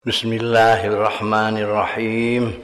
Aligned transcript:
Bismillahirrahmanirrahim. 0.00 2.56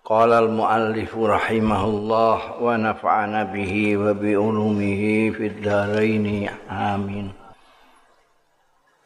Qala 0.00 0.40
al-muallif 0.40 1.12
rahimahullah 1.12 2.56
wa 2.56 2.72
nafa'ana 2.72 3.52
bihi 3.52 4.00
wa 4.00 4.16
bi 4.16 4.32
ulumihi 4.32 5.28
fid 5.36 5.60
dharain. 5.60 6.48
Amin. 6.72 7.36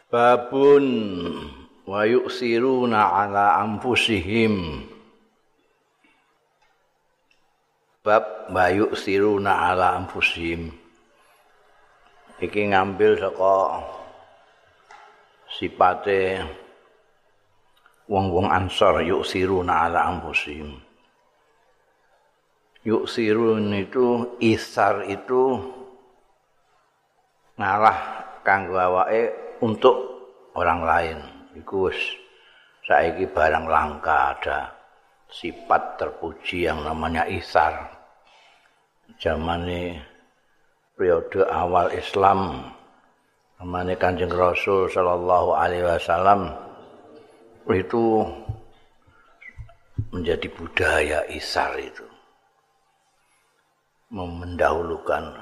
Babun 0.06 0.86
wa 1.82 2.06
yu'siruna 2.06 3.26
ala 3.26 3.58
anfusihim. 3.66 4.86
Bab 8.06 8.54
wa 8.54 8.70
yu'siruna 8.70 9.74
ala 9.74 9.98
anfusihim. 9.98 10.70
Iki 12.38 12.70
ngambil 12.70 13.18
saka 13.18 13.82
sipate 15.58 16.61
wong-wong 18.12 18.52
ansor 18.52 19.00
yuk 19.00 19.24
siruna 19.24 19.88
ala 19.88 20.12
yuk 22.84 23.08
sirun 23.08 23.72
itu 23.72 24.36
isar 24.42 25.08
itu 25.08 25.56
ngalah 27.56 27.98
kanggo 28.42 28.76
awake 28.76 29.58
untuk 29.62 29.96
orang 30.58 30.80
lain. 30.82 31.18
Iku 31.52 31.92
saiki 32.84 33.28
barang 33.30 33.68
langka 33.70 34.34
ada 34.36 34.60
sifat 35.30 36.00
terpuji 36.00 36.68
yang 36.68 36.82
namanya 36.82 37.24
isar. 37.28 37.92
Zaman 39.20 39.68
periode 40.96 41.44
awal 41.46 41.92
Islam 41.94 42.66
namanya 43.60 43.94
kanjeng 43.94 44.32
Rasul 44.32 44.90
Shallallahu 44.90 45.54
Alaihi 45.54 45.86
Wasallam 45.86 46.50
itu 47.70 48.26
menjadi 50.10 50.48
budaya 50.50 51.18
isar 51.30 51.78
itu. 51.78 52.02
Mendahulukan 54.12 55.38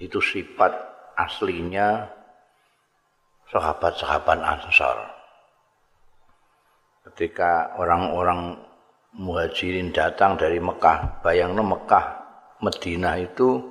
itu 0.00 0.18
sifat 0.18 0.74
aslinya 1.14 2.08
sahabat-sahabat 3.52 4.38
Ansar. 4.42 4.98
Ketika 7.06 7.78
orang-orang 7.78 8.58
muhajirin 9.16 9.90
datang 9.94 10.36
dari 10.36 10.60
Mekah 10.60 11.24
bayangno 11.24 11.64
Mekah 11.64 12.06
Medina 12.60 13.16
itu 13.16 13.64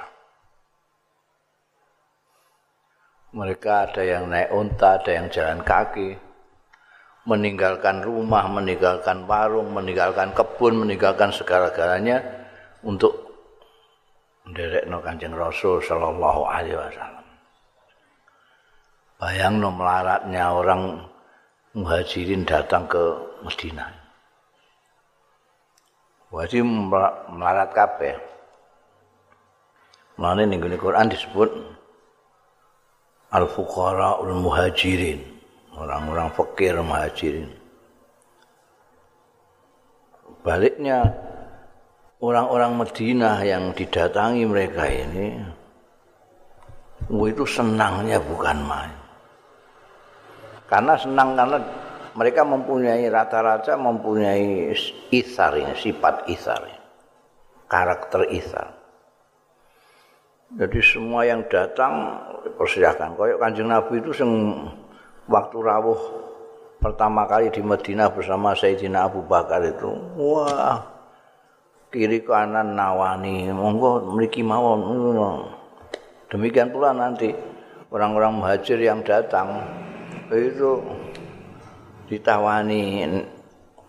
Mereka 3.34 3.90
ada 3.90 4.02
yang 4.06 4.30
naik 4.30 4.54
unta, 4.54 5.02
ada 5.02 5.10
yang 5.10 5.26
jalan 5.26 5.58
kaki. 5.66 6.14
Meninggalkan 7.26 8.06
rumah, 8.06 8.46
meninggalkan 8.46 9.26
warung, 9.26 9.74
meninggalkan 9.74 10.30
kebun, 10.30 10.86
meninggalkan 10.86 11.34
segala-galanya 11.34 12.22
untuk 12.86 13.10
menderek 14.46 14.86
no 14.86 15.02
kanjeng 15.02 15.34
Rasul 15.34 15.82
Sallallahu 15.82 16.42
Alaihi 16.46 16.78
Wasallam. 16.78 17.26
Bayang 19.18 19.58
no 19.58 19.72
melaratnya 19.74 20.44
orang 20.54 21.02
muhajirin 21.74 22.46
datang 22.46 22.86
ke 22.86 23.02
Medina. 23.42 23.90
Wajib 26.30 26.62
melarat 27.34 27.74
kabeh. 27.74 28.14
Mana 30.22 30.46
nih 30.46 30.78
Quran 30.78 31.10
disebut 31.10 31.50
al-fuqara 33.34 34.22
al-muhajirin 34.22 35.18
orang-orang 35.74 36.30
fakir 36.30 36.78
muhajirin. 36.78 37.50
Baliknya 40.46 41.02
orang-orang 42.22 42.78
Madinah 42.78 43.42
yang 43.42 43.74
didatangi 43.74 44.44
mereka 44.46 44.86
ini 44.86 45.40
itu 47.10 47.44
senangnya 47.44 48.22
bukan 48.22 48.58
main. 48.62 48.94
Karena 50.70 50.94
senang 50.96 51.36
karena 51.36 51.58
mereka 52.14 52.46
mempunyai 52.46 53.10
rata-rata 53.10 53.74
mempunyai 53.74 54.70
isar 55.10 55.52
sifat 55.74 56.30
isar 56.30 56.62
karakter 57.66 58.30
isar 58.30 58.83
Jadi 60.54 60.78
semua 60.78 61.26
yang 61.26 61.42
datang 61.50 62.14
persilahkan. 62.54 63.18
Koyok 63.18 63.42
kanjeng 63.42 63.66
Nabi 63.66 63.98
itu 63.98 64.14
sing 64.14 64.30
waktu 65.26 65.56
rawuh 65.58 65.98
pertama 66.78 67.26
kali 67.26 67.50
di 67.50 67.58
Madinah 67.58 68.14
bersama 68.14 68.54
Sayyidina 68.54 69.10
Abu 69.10 69.26
Bakar 69.26 69.66
itu, 69.66 69.90
wah 70.14 70.78
kiri 71.90 72.22
kanan 72.22 72.78
nawani, 72.78 73.50
monggo 73.50 74.06
memiliki 74.06 74.46
mawon. 74.46 75.42
Demikian 76.30 76.70
pula 76.70 76.94
nanti 76.94 77.34
orang-orang 77.90 78.38
muhajir 78.38 78.78
yang 78.78 79.02
datang 79.06 79.58
itu 80.34 80.82
ditawani 82.10 83.06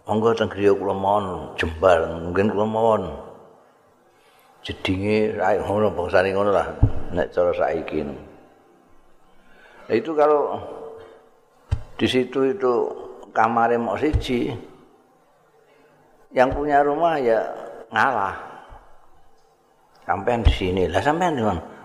monggo 0.06 0.38
teng 0.38 0.50
griya 0.54 0.78
kula 0.78 0.94
mawon 0.94 1.58
jembar 1.58 2.06
mungkin 2.22 2.54
kula 2.54 2.66
mawon 2.70 3.04
jedinge 4.66 5.38
rae 5.38 5.62
ngono 5.62 5.94
bangsane 5.94 6.34
ngono 6.34 6.50
lah 6.50 6.68
nek 7.14 7.30
cara 7.30 7.53
saiki. 7.53 8.02
Itu 9.94 10.18
kalau 10.18 10.58
di 12.02 12.09
situ 12.09 12.50
itu 12.50 12.74
kamare 13.30 13.78
mau 13.78 13.94
siji 13.94 14.50
yang 16.34 16.50
punya 16.50 16.81
rumah 16.81 17.22
ya 17.22 17.46
ngalah. 17.94 18.34
Sampean 20.09 20.42
di 20.42 20.54
sini. 20.54 20.90
Lah 20.90 21.02
sampean 21.06 21.38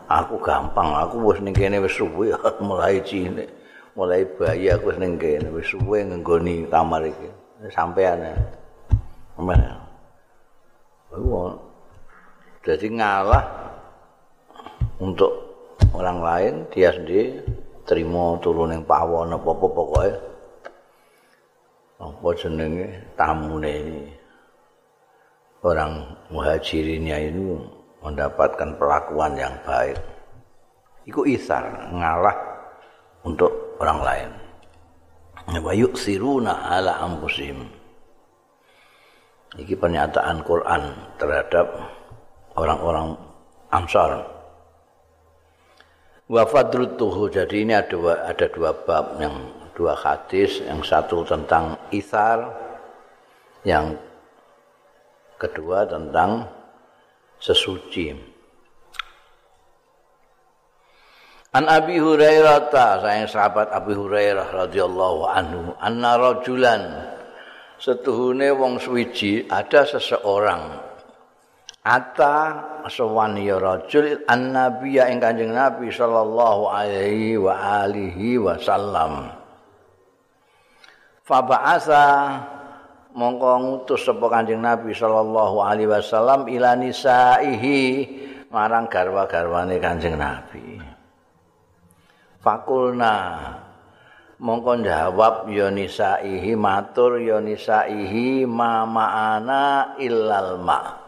aku 0.09 0.41
gampang 0.41 0.97
aku 0.97 1.21
wis 1.29 1.45
ning 1.45 1.53
kene 1.53 1.85
wis 1.85 1.93
suwe. 1.93 2.33
Mulai 2.65 3.05
cilik 3.05 3.61
mulai 3.93 4.25
bayi 4.25 4.73
aku 4.73 4.97
wis 4.97 4.97
ning 4.97 5.21
kene 5.21 5.53
wis 5.53 5.69
suwe 5.69 6.01
nggoni 6.01 6.65
kamar 6.73 7.05
iki. 7.05 7.29
Sampean 7.69 8.25
ya. 8.25 8.33
Sampean 9.37 9.61
jadi 12.61 12.87
ngalah 12.93 13.45
untuk 15.01 15.33
orang 15.97 16.19
lain 16.21 16.55
dia 16.69 16.93
sendiri 16.93 17.41
terima 17.89 18.37
turun 18.45 18.77
yang 18.77 18.85
pawon 18.85 19.33
apa 19.33 19.49
apa 19.49 19.67
pokoknya. 19.67 20.17
Apa 22.01 22.29
jenenge? 22.33 22.89
Tamu 23.17 23.61
ini. 23.61 24.09
Orang 25.61 26.17
muhajirinnya 26.33 27.17
ini 27.29 27.61
mendapatkan 28.01 28.81
perlakuan 28.81 29.37
yang 29.37 29.53
baik. 29.69 30.01
Itu 31.05 31.29
isar 31.29 31.93
ngalah 31.93 32.37
untuk 33.21 33.77
orang 33.77 34.01
lain. 34.01 34.31
Wa 35.61 35.73
yusiruna 35.77 36.73
ala 36.73 37.05
ampusim 37.05 37.81
ini 39.59 39.75
pernyataan 39.75 40.47
Quran 40.47 40.83
terhadap 41.19 41.67
orang-orang 42.57 43.15
Ansar. 43.71 44.27
Wa 46.31 46.43
fadrutuhu 46.47 47.31
jadi 47.31 47.63
ini 47.63 47.75
ada 47.75 48.27
ada 48.27 48.47
dua 48.51 48.75
bab 48.75 49.19
yang 49.23 49.35
dua 49.75 49.95
hadis, 49.95 50.63
yang 50.63 50.83
satu 50.83 51.23
tentang 51.23 51.79
isar, 51.95 52.51
yang 53.63 53.95
kedua 55.39 55.87
tentang 55.87 56.47
sesuci. 57.39 58.15
An 61.51 61.67
Abi 61.67 61.99
Hurairah 61.99 62.71
ta, 62.71 63.03
sayang 63.03 63.27
sahabat 63.27 63.75
Abi 63.75 63.95
Hurairah 63.95 64.55
radhiyallahu 64.55 65.27
anhu, 65.27 65.75
anna 65.83 66.15
rajulan 66.15 67.11
setuhune 67.81 68.55
wong 68.55 68.79
suwiji 68.79 69.51
ada 69.51 69.83
seseorang 69.83 70.90
Ata 71.81 72.61
sowan 72.93 73.41
ya 73.41 73.57
rajul 73.57 74.21
annabiya 74.29 75.09
ing 75.09 75.17
Kanjeng 75.17 75.57
Nabi 75.57 75.89
sallallahu 75.89 76.69
alaihi 76.69 77.41
wa 77.41 77.57
alihi 77.89 78.37
wasallam. 78.37 79.33
Fa 81.25 81.41
ba'asa 81.41 82.05
mongko 83.17 83.49
ngutus 83.65 84.05
sapa 84.05 84.29
Kanjeng 84.29 84.61
Nabi 84.61 84.93
sallallahu 84.93 85.65
alaihi 85.65 85.89
wasallam 85.89 86.53
ila 86.53 86.77
nisaihi 86.77 87.81
marang 88.53 88.85
garwa-garwane 88.85 89.81
Kanjeng 89.81 90.21
Nabi. 90.21 90.85
Fakulna 92.45 93.41
mongko 94.37 94.85
jawab 94.85 95.49
ya 95.49 95.73
nisaihi 95.73 96.53
matur 96.61 97.25
ya 97.25 97.41
nisaihi 97.41 98.45
ma 98.45 98.85
ma'ana 98.85 99.97
illal 99.97 100.61
ma' 100.61 101.00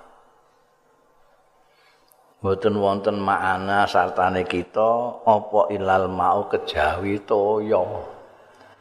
Mboten 2.42 2.74
wonten 2.74 3.22
makna 3.22 3.86
sartane 3.86 4.42
kita 4.42 5.22
apa 5.22 5.70
ilal 5.70 6.10
mau 6.10 6.50
kejawi 6.50 7.22
toya. 7.22 7.78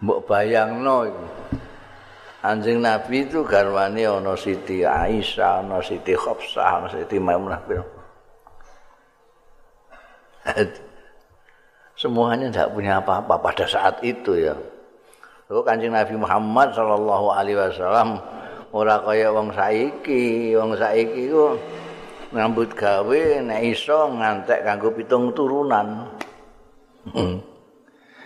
Mbok 0.02 0.20
bayangno 0.26 1.06
iku. 1.06 1.26
Anjing 2.42 2.82
Nabi 2.82 3.30
itu 3.30 3.46
garwane 3.46 4.02
ana 4.02 4.34
Siti 4.34 4.82
Aisyah, 4.82 5.62
ana 5.62 5.78
Siti 5.78 6.18
Khafsah, 6.18 6.82
ana 6.82 6.90
Siti 6.90 7.22
Maimunah. 7.22 7.62
Semuanya 12.02 12.50
tidak 12.50 12.74
punya 12.74 12.98
apa-apa 12.98 13.38
pada 13.38 13.70
saat 13.70 14.02
itu 14.02 14.42
ya. 14.42 14.58
Lalu 15.54 15.62
kanjeng 15.62 15.94
Nabi 15.94 16.18
Muhammad 16.18 16.74
Sallallahu 16.74 17.30
Alaihi 17.30 17.62
Wasallam 17.62 18.18
ora 18.74 19.06
kaya 19.06 19.30
wong 19.30 19.54
saiki, 19.54 20.58
wong 20.58 20.74
saiki 20.74 21.30
ku 21.30 21.62
ngambut 22.32 22.72
gawe 22.72 23.22
nek 23.44 23.62
iso 23.68 24.08
ngantek 24.16 24.64
kanggo 24.64 24.90
pitung 24.96 25.36
turunan. 25.36 26.08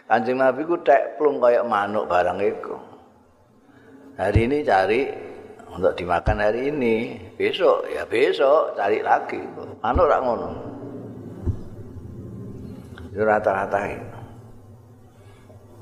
Kanjeng 0.06 0.38
Nabi 0.38 0.62
ku 0.69 0.78
tek 0.86 1.18
plung 1.18 1.42
kaya 1.42 1.66
manuk 1.66 2.06
barang 2.06 2.38
iku. 2.38 2.78
Hari 4.16 4.46
ini 4.46 4.62
cari 4.62 5.02
untuk 5.74 5.98
dimakan 5.98 6.40
hari 6.40 6.72
ini, 6.72 7.19
besok 7.36 7.90
ya 7.90 8.06
besok 8.06 8.78
cari 8.78 9.02
lagi. 9.02 9.42
Manuk 9.81 10.06
rak 10.06 10.22
ngono. 10.22 10.50
Rata-rata 13.16 13.80
itu. 13.90 14.19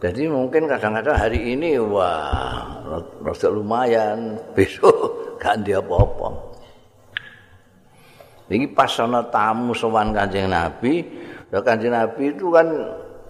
Jadi 0.04 0.28
mungkin 0.28 0.68
kadang-kadang 0.68 1.16
hari 1.16 1.56
ini 1.56 1.80
wah 1.80 2.84
rada 3.24 3.48
lumayan, 3.52 4.36
besok 4.56 5.12
gak 5.42 5.64
ndi 5.64 5.76
apa-apa. 5.76 6.53
Ini 8.51 8.75
pas 8.75 8.92
ana 9.00 9.24
tamu 9.31 9.72
sowan 9.72 10.12
Kanjeng 10.12 10.51
Nabi, 10.51 11.04
ya 11.48 11.63
Kanjeng 11.63 11.95
Nabi 11.95 12.36
itu 12.36 12.51
kan 12.51 12.68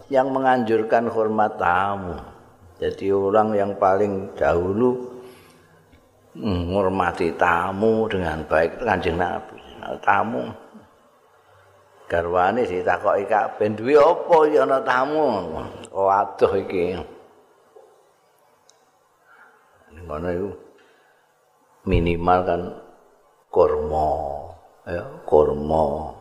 yang 0.10 0.34
menganjurkan 0.34 1.06
hormat 1.10 1.56
tamu. 1.62 2.18
Jadi 2.82 3.14
orang 3.14 3.54
yang 3.54 3.72
paling 3.78 4.34
dahulu 4.34 5.14
menghormati 6.34 7.30
tamu 7.38 8.10
dengan 8.10 8.42
baik 8.50 8.78
itu 8.78 8.84
Kanjeng 8.84 9.18
Nabi. 9.22 9.58
Tamu 10.02 10.48
garwane 12.08 12.64
ditakoki 12.64 13.26
kabeh 13.28 13.68
duwe 13.74 13.96
apa 14.00 14.38
ya 14.52 14.64
ana 14.66 14.80
tamu. 14.82 15.28
Oh 15.94 16.10
aduh 16.10 16.54
iki. 16.58 17.00
Ngono 20.04 20.28
iku 20.36 20.50
minimal 21.88 22.40
kan 22.44 22.62
kurma 23.48 24.43
ya 24.88 25.04
kurma 25.24 26.12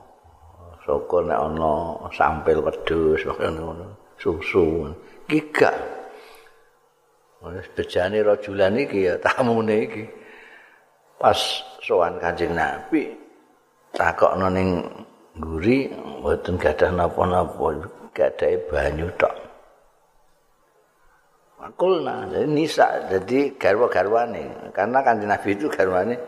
syukur 0.83 1.27
nek 1.27 1.39
ana 1.39 1.99
sampil 2.15 2.63
wedhus 2.63 3.23
ngono 3.27 3.87
susu. 4.19 4.91
Giga 5.27 5.71
wis 7.43 7.67
bejane 7.75 8.23
rajulan 8.23 8.79
iki 8.79 9.11
ya 9.11 9.15
tamune 9.19 9.77
iki. 9.87 10.05
Pas 11.19 11.39
sowan 11.83 12.19
Kanjeng 12.19 12.55
Nabi 12.55 13.15
takokno 13.95 14.51
ning 14.51 14.83
nguri 15.39 15.89
mboten 15.93 16.59
gadah 16.59 16.91
napa-napa 16.91 17.87
gadah 18.13 18.53
banyu 18.69 19.09
tok. 19.17 19.33
Makulna, 21.63 22.27
jadi 22.27 22.51
nisa, 22.51 23.07
jadi 23.07 23.55
garwa-garwane. 23.55 24.75
Karena 24.75 24.99
kanjeng 25.07 25.31
Nabi 25.31 25.55
itu 25.55 25.71
garwane 25.71 26.19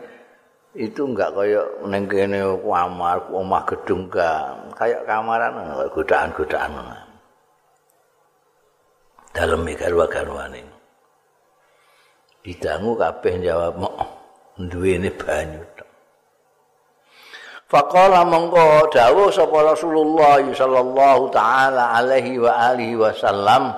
itu 0.75 1.01
enggak 1.07 1.31
kayak 1.31 1.67
neng 1.87 2.03
kene 2.05 2.43
kamar 2.59 3.17
omah 3.31 3.63
gedung 3.63 4.11
enggak 4.11 4.53
kayak 4.75 5.01
kamaran 5.07 5.55
godaan-godaan. 5.95 6.71
Dalam 9.35 9.67
garwa-garwane 9.67 10.63
didangu 12.45 12.93
kabeh 12.93 13.41
jawab 13.41 13.73
mau 13.81 13.99
duwe 14.55 14.95
ini 14.95 15.11
banyu 15.11 15.59
Faqala 17.65 18.21
mongko 18.21 18.93
dawuh 18.93 19.33
sapa 19.33 19.73
Rasulullah 19.73 20.37
sallallahu 20.37 21.33
taala 21.33 21.97
alaihi 21.97 22.37
wa 22.37 22.53
alihi 22.53 22.93
wasallam. 22.93 23.73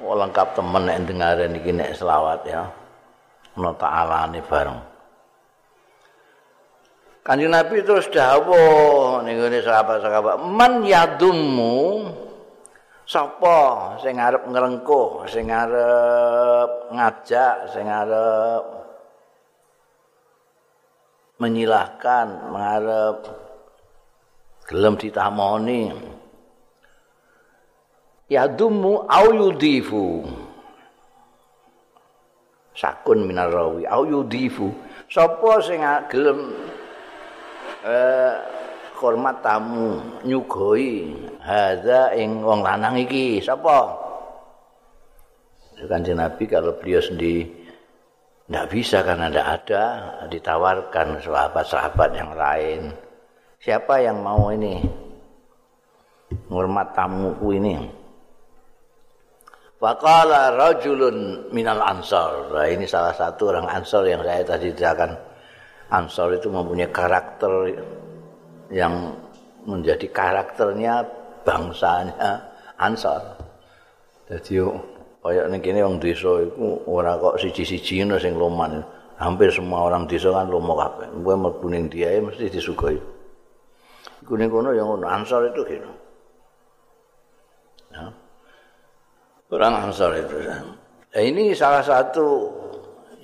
Oh, 0.00 0.16
lengkap 0.16 0.56
temen 0.56 0.88
nek 0.88 1.04
dengaren 1.04 1.60
iki 1.60 1.76
nek 1.76 1.92
selawat 1.92 2.40
ya. 2.48 2.64
Ana 3.52 3.76
ta'alane 3.76 4.40
bareng. 4.48 4.89
Kanjeng 7.20 7.52
Nabi 7.52 7.84
terus 7.84 8.08
dawuh 8.08 9.20
ning 9.28 9.36
ngene 9.36 9.60
sahabat-sahabat, 9.60 10.40
"Man 10.40 10.88
yadummu 10.88 12.08
sapa 13.04 13.58
sing 14.00 14.16
arep 14.16 14.48
ngrengkuh, 14.48 15.28
sing 15.28 15.52
arep 15.52 16.88
ngajak, 16.96 17.76
sing 17.76 17.84
arep 17.84 18.64
menyilahkan, 21.36 22.48
mengarep 22.48 23.18
gelem 24.64 24.96
ditamoni." 24.96 25.92
Yadummu 28.32 29.10
au 29.10 29.26
yudifu. 29.34 30.24
Sakun 32.72 33.28
minar 33.28 33.52
rawi 33.52 33.84
au 33.84 34.08
yudifu. 34.08 34.72
Sapa 35.10 35.60
sing 35.60 35.84
gelem 36.08 36.54
eh 37.80 38.34
hormat 39.00 39.40
tamu 39.40 39.96
nyugoi 40.28 41.16
hadza 41.40 42.12
ing 42.12 42.44
wong 42.44 42.60
lanang 42.60 43.00
iki 43.00 43.40
sapa 43.40 43.96
Kanjeng 45.80 46.20
Nabi 46.20 46.44
kalau 46.44 46.76
beliau 46.76 47.00
sendiri 47.00 47.48
tidak 48.44 48.66
bisa 48.68 49.00
karena 49.00 49.32
tidak 49.32 49.48
ada 49.48 49.84
ditawarkan 50.28 51.24
sahabat-sahabat 51.24 52.10
yang 52.12 52.30
lain 52.36 52.92
siapa 53.56 54.04
yang 54.04 54.20
mau 54.20 54.52
ini 54.52 54.84
menghormat 56.52 56.92
tamuku 56.92 57.56
ini 57.56 57.76
Faqala 59.80 60.60
rajulun 60.60 61.48
minal 61.56 61.80
ansar. 61.80 62.52
Nah, 62.52 62.68
ini 62.68 62.84
salah 62.84 63.16
satu 63.16 63.48
orang 63.48 63.64
ansar 63.64 64.04
yang 64.04 64.20
saya 64.20 64.44
tadi 64.44 64.68
ceritakan. 64.76 65.16
Ansar 65.90 66.30
itu 66.38 66.46
mempunyai 66.46 66.90
karakter 66.94 67.74
yang 68.70 69.14
menjadi 69.66 70.06
karakternya 70.08 71.02
bangsanya 71.42 72.46
Ansar. 72.78 73.36
Jadi 74.30 74.62
kayak 75.20 75.46
ning 75.50 75.60
kene 75.60 75.82
wong 75.82 75.98
desa 75.98 76.40
iku 76.46 76.86
ora 76.86 77.18
kok 77.18 77.42
siji-siji 77.42 78.06
ngono 78.06 78.16
sing 78.22 78.38
loman. 78.38 78.80
Hampir 79.20 79.52
semua 79.52 79.84
orang 79.84 80.08
desa 80.08 80.32
kan 80.32 80.48
lomo 80.48 80.78
kabeh. 80.78 81.12
Kuwi 81.12 81.34
mlebu 81.36 81.66
ning 81.68 81.84
diae 81.92 82.24
mesti 82.24 82.48
disugoi. 82.48 82.96
Iku 84.24 84.32
ning 84.38 84.48
kono 84.48 84.72
yang 84.72 84.88
ngono 84.88 85.04
Ansar 85.10 85.50
itu 85.50 85.60
gitu. 85.66 85.90
Ya. 87.90 88.08
Orang 89.50 89.90
Ansar 89.90 90.14
itu. 90.14 90.38
Nah, 90.46 90.62
ini 91.18 91.50
salah 91.58 91.82
satu 91.82 92.48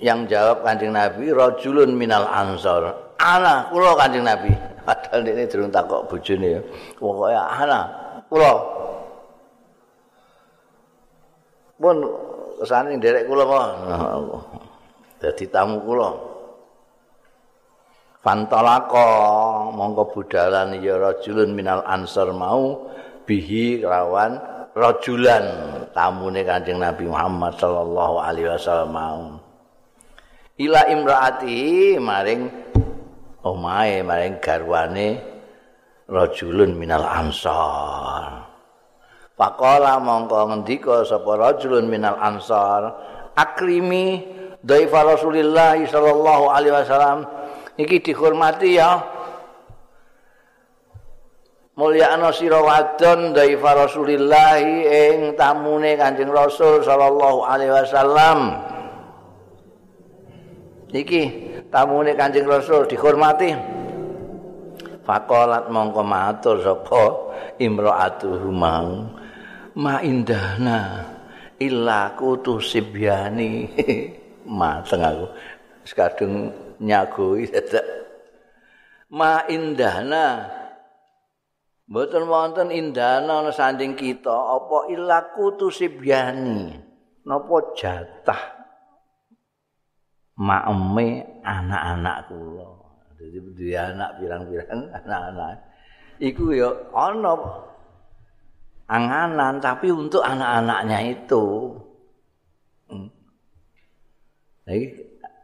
yang 0.01 0.29
jawab 0.29 0.61
kanjeng 0.61 0.93
Nabi, 0.93 1.33
rojulun 1.33 1.93
minal 1.93 2.25
Ansar. 2.29 3.15
Ana, 3.17 3.69
kulo 3.73 3.97
kanjeng 3.97 4.25
Nabi. 4.25 4.53
Padahal 4.87 5.25
ini 5.27 5.43
durung 5.49 5.73
takok 5.73 6.07
bojone 6.07 6.47
ya. 6.47 6.61
Pokoke 6.95 7.35
ana, 7.35 7.79
kulo. 8.31 8.53
Pun 11.77 11.97
kesane 12.57 12.97
nderek 12.97 13.29
kula 13.29 13.43
kok. 13.45 13.67
Dadi 15.21 15.45
tamu 15.49 15.77
kula. 15.85 16.09
Fantalaka 18.25 19.07
mongko 19.71 20.03
budalan 20.11 20.81
ya 20.81 20.97
rajulun 20.99 21.53
minal 21.53 21.85
ansar 21.85 22.33
mau 22.33 22.91
bihi 23.23 23.79
kelawan 23.79 24.41
rajulan 24.73 25.45
tamune 25.93 26.43
Kanjeng 26.43 26.81
Nabi 26.81 27.07
Muhammad 27.07 27.55
sallallahu 27.55 28.15
alaihi 28.19 28.49
wasallam 28.51 28.89
mau. 28.91 29.36
Ila 30.57 30.89
imraati 30.89 32.01
maring 32.01 32.49
omahe 33.45 34.01
maring 34.01 34.41
garwane 34.41 35.21
rajulun 36.09 36.73
minal 36.73 37.05
ansar. 37.05 38.49
Faqala 39.37 40.01
mongko 40.01 40.49
ngendika 40.49 41.05
sapa 41.05 41.37
rajulun 41.37 41.85
minal 41.85 42.17
ansar, 42.17 42.89
akrimi 43.37 44.25
dhaifa 44.65 45.05
Rasulillah 45.05 45.77
sallallahu 45.77 46.49
alaihi 46.49 46.73
wasallam. 46.73 47.29
Iki 47.77 48.01
dihormati 48.01 48.81
ya. 48.81 48.97
Mulya 51.77 52.17
ana 52.17 52.33
sira 52.33 52.57
wadon 52.57 53.37
Rasulillah 53.37 54.57
ing 54.57 55.37
tamune 55.37 55.93
Kanjeng 56.01 56.33
Rasul 56.33 56.81
sallallahu 56.81 57.45
alaihi 57.45 57.69
wasallam. 57.69 58.73
Iki 60.87 61.21
tamune 61.67 62.15
Kanjeng 62.15 62.47
Rasul 62.47 62.87
dihormati. 62.87 63.51
Fakolat 65.03 65.67
mongko 65.71 66.03
matur 66.03 66.59
sapa 66.63 67.03
imraatuhu 67.59 68.51
mau 68.51 69.07
ma 69.75 69.99
indahna 69.99 71.03
illa 71.59 72.15
kutu 72.15 72.63
sibyani. 72.63 73.67
Mateng 74.47 75.03
aku. 75.03 75.27
Sekadung 75.83 76.55
nyagoi 76.79 77.51
dadak. 77.51 77.83
Ma 79.11 79.43
indahna. 79.51 80.47
Mboten 81.87 82.27
wonten 82.27 82.67
indahna 82.71 83.43
ana 83.43 83.51
sanding 83.51 83.95
kita. 83.95 84.31
Apa 84.31 84.91
illa 84.91 85.35
kutu 85.35 85.67
sibyani? 85.67 86.71
Napa 87.27 87.75
jatah 87.75 88.56
maeme 90.37 91.41
anak-anak 91.41 92.29
kula 92.29 92.69
dadi 93.17 93.37
duwe 93.41 93.73
anak 93.73 94.09
pirang-pirang 94.21 94.81
anak-anak 95.01 95.57
iku 96.21 96.53
ya 96.53 96.69
ana 96.93 97.33
anganan 98.87 99.59
tapi 99.59 99.91
untuk 99.91 100.23
anak-anaknya 100.23 100.99
itu 101.13 101.75
hmm. 102.89 103.09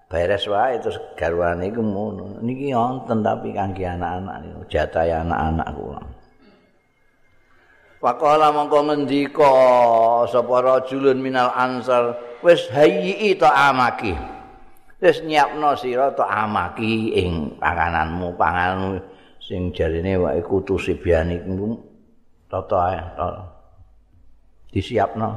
beres 0.08 0.46
wae 0.46 0.78
terus 0.78 1.02
garwane 1.18 1.74
iku 1.74 1.82
ngono. 1.82 2.38
Niki 2.46 2.70
wonten 2.78 3.26
tapi 3.26 3.50
kangge 3.52 3.84
anak-anak 3.84 4.36
niku 4.46 4.62
jatah 4.70 5.10
anak-anak 5.10 5.68
kula. 5.74 6.04
Faqala 8.04 8.52
mongko 8.52 8.80
ngendika 8.92 9.54
sapa 10.28 10.56
rajulun 10.60 11.24
minal 11.24 11.50
ansar 11.56 12.20
wis 12.44 12.68
hayyi 12.70 13.34
ta 13.40 13.72
amaki. 13.72 14.33
Wis 15.04 15.20
nyiapno 15.20 15.76
sira 15.76 16.16
ta 16.16 16.48
amaki 16.48 17.12
ing 17.12 17.60
pangananmu, 17.60 18.40
panganmu 18.40 19.04
sing 19.44 19.76
jarine 19.76 20.16
wae 20.16 20.40
kutu 20.40 20.80
sibyani 20.80 21.44
iku 21.44 21.76
tata 22.48 22.78
ae. 22.88 23.00
Disiapno. 24.72 25.30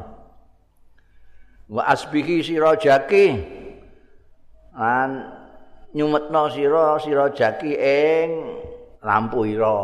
Wa 1.67 1.83
asbihi 1.91 2.47
sira 2.47 2.79
jaki. 2.79 3.27
lan 4.77 5.11
nyumetno 5.97 6.53
sira 6.53 7.01
sira 7.01 7.33
jaki 7.33 7.73
ing 7.81 8.29
lampu 9.01 9.49
ira 9.49 9.77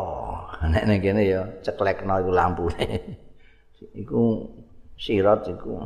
nek 0.72 0.84
ning 0.84 1.00
kene 1.00 1.22
ya 1.24 1.42
ceklekno 1.64 2.20
iku 2.20 2.30
lampune 2.30 2.88
iku 4.04 4.52
sirat 5.00 5.48
iku 5.48 5.80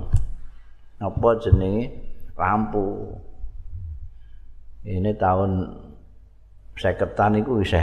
apa 0.99 1.29
jenenge 1.39 1.95
lampu 2.35 3.15
ini 4.87 5.11
tahun 5.19 5.67
seketan 6.79 7.43
iku 7.43 7.59
isih 7.59 7.83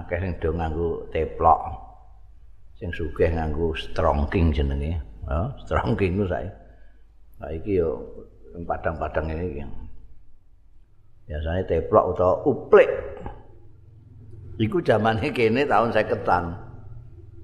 akeh 0.00 0.18
sing 0.20 0.32
do 0.40 0.56
nganggo 0.56 1.04
teplok 1.12 1.60
sing 2.80 2.88
sugih 2.96 3.28
nganggo 3.28 3.76
strongking 3.76 4.48
jenenge 4.56 4.96
ya 4.96 5.38
strongking 5.64 6.20
ku 6.20 6.24
saiki. 6.24 6.52
Saiki 7.40 7.80
yo 7.80 8.00
padang-padang 8.64 9.28
ini 9.36 9.64
biasanya 11.24 11.64
teplok 11.64 12.16
atau 12.16 12.32
uplik. 12.48 12.88
Iku 14.60 14.78
zamane 14.84 15.34
kene 15.34 15.66
tahun 15.66 15.90
saya 15.90 16.06
ketan 16.06 16.54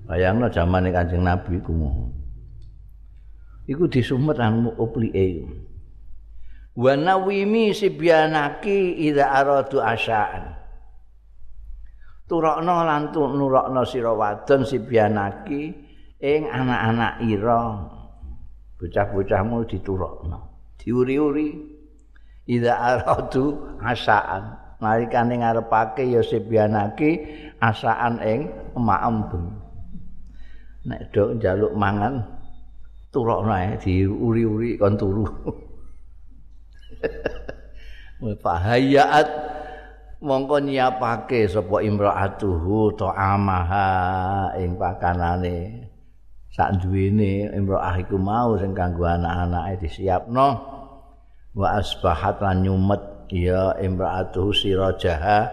bayangno 0.07 0.47
zamane 0.49 0.95
kanjeng 0.95 1.27
nabi 1.27 1.59
iku 1.59 1.75
iku 3.67 3.85
disumet 3.91 4.39
nang 4.39 4.71
uplike 4.79 5.43
wa 6.81 6.97
nawimi 6.97 7.77
sibyanaki 7.77 8.97
idza 9.05 9.29
aradu 9.29 9.85
asyaan. 9.85 10.57
Turokno 12.25 12.87
lan 12.89 13.13
nurokno 13.13 13.85
sira 13.85 14.17
wadon 14.17 14.65
sibyanaki 14.65 15.77
ing 16.25 16.49
anak-anak 16.49 17.21
ira. 17.29 17.85
Bocah-bocahmu 18.81 19.69
diturokno. 19.69 20.39
Diuri-uri. 20.81 21.77
Ida 22.49 22.73
aradu 22.81 23.77
asaan 23.85 24.57
nalikane 24.81 25.39
ngarepake 25.39 26.09
ya 26.09 26.25
sibyanake 26.25 27.29
asaan 27.61 28.19
ing 28.25 28.49
maem 28.75 29.29
nek 30.89 31.13
do 31.13 31.37
njaluk 31.37 31.77
mangan 31.77 32.25
turokno 33.13 33.53
ae 33.53 33.77
diuri-uri 33.77 34.81
kon 34.81 34.97
turu 34.97 35.29
fahayyat 38.45 39.28
mongko 40.21 40.61
nyiapake 40.61 41.49
sapa 41.49 41.80
imraatuhu 41.80 42.92
to 42.97 43.09
amaha 43.09 44.52
ing 44.61 44.76
pakanane. 44.76 45.88
Sak 46.50 46.83
duwene 46.83 47.47
imraah 47.54 47.95
iku 48.02 48.19
mau 48.19 48.59
sing 48.59 48.75
kanggo 48.75 49.07
anak-anake 49.07 49.87
disiapno. 49.87 50.49
Wa 51.54 51.78
asbahat 51.78 52.42
lan 52.42 52.66
nyumet 52.66 53.30
ya 53.30 53.75
imraatu 53.78 54.50
sirajaha 54.50 55.50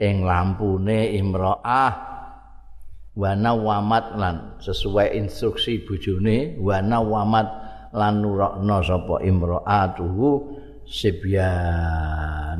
ing 0.00 0.24
lampune 0.24 1.14
imraah. 1.14 1.92
Wa 3.18 3.34
nawamat 3.34 4.14
lan 4.14 4.36
sesuai 4.62 5.18
instruksi 5.20 5.84
bojone 5.84 6.56
wa 6.62 6.78
nawamat 6.80 7.48
lan 7.92 8.22
nurakna 8.24 8.78
sapa 8.80 9.20
imraatuhu 9.20 10.57
sibyanaha 10.88 12.56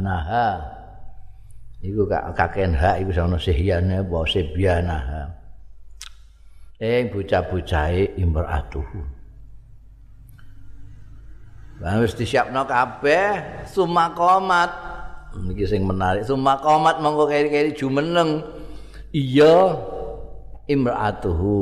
iku 1.80 2.04
kaken 2.08 2.76
hak 2.76 3.00
iku 3.02 3.10
sono 3.16 3.40
sihyane 3.40 4.04
apa 4.04 4.18
sibyanaha 4.28 5.32
ing 6.78 7.10
bocah-bocahe 7.10 8.20
imraatuhu 8.20 9.18
Lah 11.78 12.02
wis 12.02 12.18
disiapno 12.18 12.66
kabeh 12.66 13.62
sumakomat. 13.70 14.70
Iki 15.54 15.62
sing 15.62 15.86
menarik. 15.86 16.26
Sumakomat 16.26 16.98
monggo 16.98 17.30
keri-keri 17.30 17.70
jumeneng. 17.70 18.42
Iya 19.14 19.78
imraatuhu. 20.66 21.54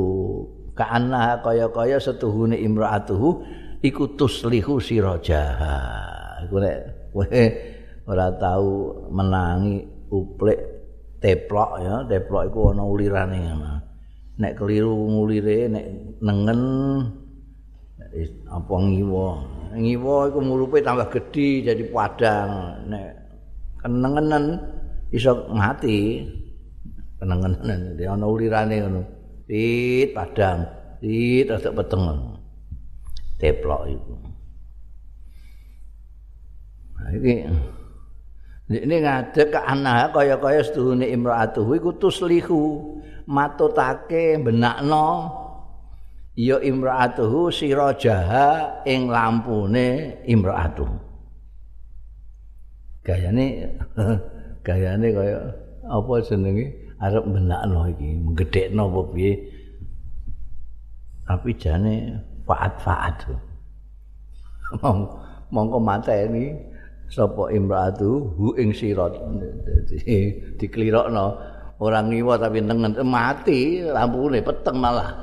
Kaana 0.73 1.41
kaya-kaya 1.45 2.01
setuhune 2.01 2.57
imraatuhu 2.57 3.45
iku 3.85 4.17
tuslihu 4.17 4.81
sirajaha. 4.81 6.16
Iku 6.47 6.63
nek 6.63 7.11
kowe 7.11 7.43
ora 8.07 8.31
tau 8.39 8.95
menangi 9.11 9.83
uplik 10.07 10.59
teplok 11.19 11.71
ya, 11.83 11.95
teplok 12.07 12.43
iku 12.47 12.59
ana 12.71 12.83
ulirane 12.87 13.37
ngono. 13.43 13.71
Nek 14.39 14.55
keliru 14.55 14.95
ngulire 14.95 15.67
nek 15.67 15.85
nengen 16.23 16.61
apa 18.47 18.73
ngiwa. 18.79 19.29
Ngiwa 19.75 20.15
iku 20.31 20.39
murupe 20.39 20.79
tambah 20.79 21.11
gedhi 21.11 21.67
jadi 21.67 21.83
padang. 21.91 22.79
Nek 22.87 23.07
kenengenen 23.83 24.55
iso 25.11 25.51
mati 25.51 26.23
kenengenen 27.19 27.99
dia 27.99 28.15
ana 28.15 28.23
ulirane 28.23 28.75
ngono. 28.87 29.01
Pit 29.43 30.15
padang 30.15 30.63
pit 31.03 31.51
rada 31.51 31.75
peteng 31.75 32.03
teplok 33.35 33.83
iku 33.91 34.36
iki. 37.13 37.35
Ini 38.67 38.95
ngadek 38.99 39.55
ke 39.55 39.59
anak 39.63 40.11
kaya-kaya 40.11 40.59
setuhune 40.59 41.07
imraatuhu 41.07 41.79
iku 41.79 41.95
tuslihu. 41.95 42.95
Matutake 43.27 44.39
benakno 44.39 45.31
ya 46.35 46.59
imraatuhu 46.63 47.51
sirajaha 47.51 48.83
ing 48.87 49.07
lampune 49.07 50.19
imraatuhu. 50.27 50.95
Gayane 53.07 53.71
gayane 54.67 55.07
kaya 55.15 55.37
apa 55.87 56.11
jenenge? 56.27 56.65
Arep 56.97 57.23
benakno 57.29 57.87
iki 57.93 58.09
menggedhekno 58.19 58.83
apa 58.89 59.01
piye? 59.13 59.33
Tapi 61.27 61.49
jane 61.55 61.93
faat-faat. 62.47 63.31
Mongko 65.53 65.79
mateni 65.79 66.51
sapa 67.07 67.51
imraatu 67.55 68.35
hu 68.35 68.55
ing 68.59 68.75
sirat 68.75 69.15
diklirokno 70.59 71.27
ora 71.79 72.01
ngiwa 72.01 72.37
tapi 72.41 72.61
nengen. 72.61 72.97
Mati. 73.05 73.85
Lampune 73.85 74.41
peteng 74.41 74.77
malah. 74.81 75.13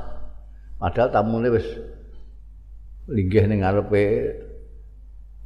Padahal 0.78 1.10
tamune 1.10 1.48
wis 1.54 1.66
linggih 3.08 3.46
ning 3.48 3.62
ngarepe 3.62 4.32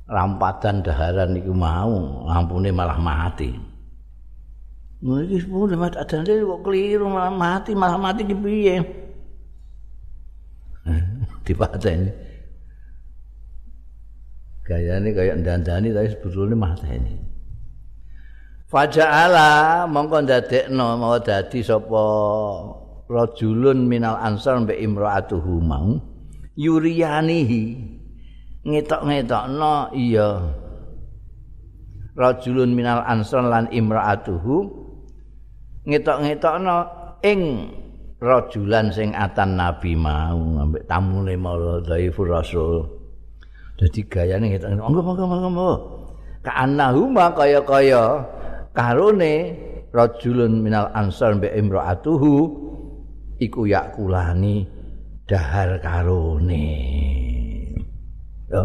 rampadan 0.09 0.81
daharan 0.81 1.37
iku 1.37 1.53
mau, 1.53 2.25
lampune 2.27 2.73
malah 2.73 2.97
mati. 2.97 3.53
Iki 4.99 5.47
sepuluh 5.47 5.79
mat 5.79 5.95
adane 5.95 6.43
kok 6.43 6.61
keliru 6.67 7.07
malah 7.07 7.31
mati, 7.31 7.71
malah 7.77 7.99
mati 8.01 8.27
ki 8.27 8.35
piye? 8.35 8.77
Dipateni. 11.47 12.28
Gayane 14.69 15.17
kaya 15.17 15.33
ndandani 15.33 15.97
tapi 15.97 16.13
sebetulnya 16.13 16.77
ini. 16.93 17.17
Faja'ala 18.69 19.89
mongko 19.89 20.29
ndadekno 20.29 21.01
mau 21.01 21.17
dadi 21.17 21.65
sapa 21.65 22.05
rajulun 23.09 23.89
minal 23.89 24.21
ansar 24.21 24.61
mbek 24.61 24.77
imraatuhu 24.77 25.65
mau 25.65 25.97
yuriyanihi 26.53 27.65
ngetok-ngetokno 28.69 29.97
iya 29.97 30.53
rajulun 32.13 32.77
minal 32.77 33.01
ansar 33.09 33.49
lan 33.49 33.73
imraatuhu 33.73 34.69
ngetok-ngetokno 35.89 36.77
ing 37.25 37.73
rajulan 38.21 38.93
sing 38.93 39.17
atan 39.17 39.57
nabi 39.57 39.97
mau 39.97 40.37
ngambek 40.37 40.85
tamune 40.85 41.41
maula 41.41 41.81
dhaifur 41.81 42.29
rasul 42.29 42.98
dadi 43.79 44.01
gayane 44.11 44.51
ngetok 44.51 44.75
monggo 44.75 45.01
monggo 45.07 45.25
monggo 45.39 45.73
kaanahuma 46.43 47.31
kaya-kaya 47.33 48.27
karone 48.75 49.55
rajulun 49.95 50.61
minal 50.63 50.91
ansar 50.93 51.35
mbek 51.39 51.55
imraatuhu 51.55 52.35
iku 53.39 53.71
yakulani 53.71 54.67
dahar 55.29 55.79
karone. 55.79 56.67
Yo. 58.49 58.63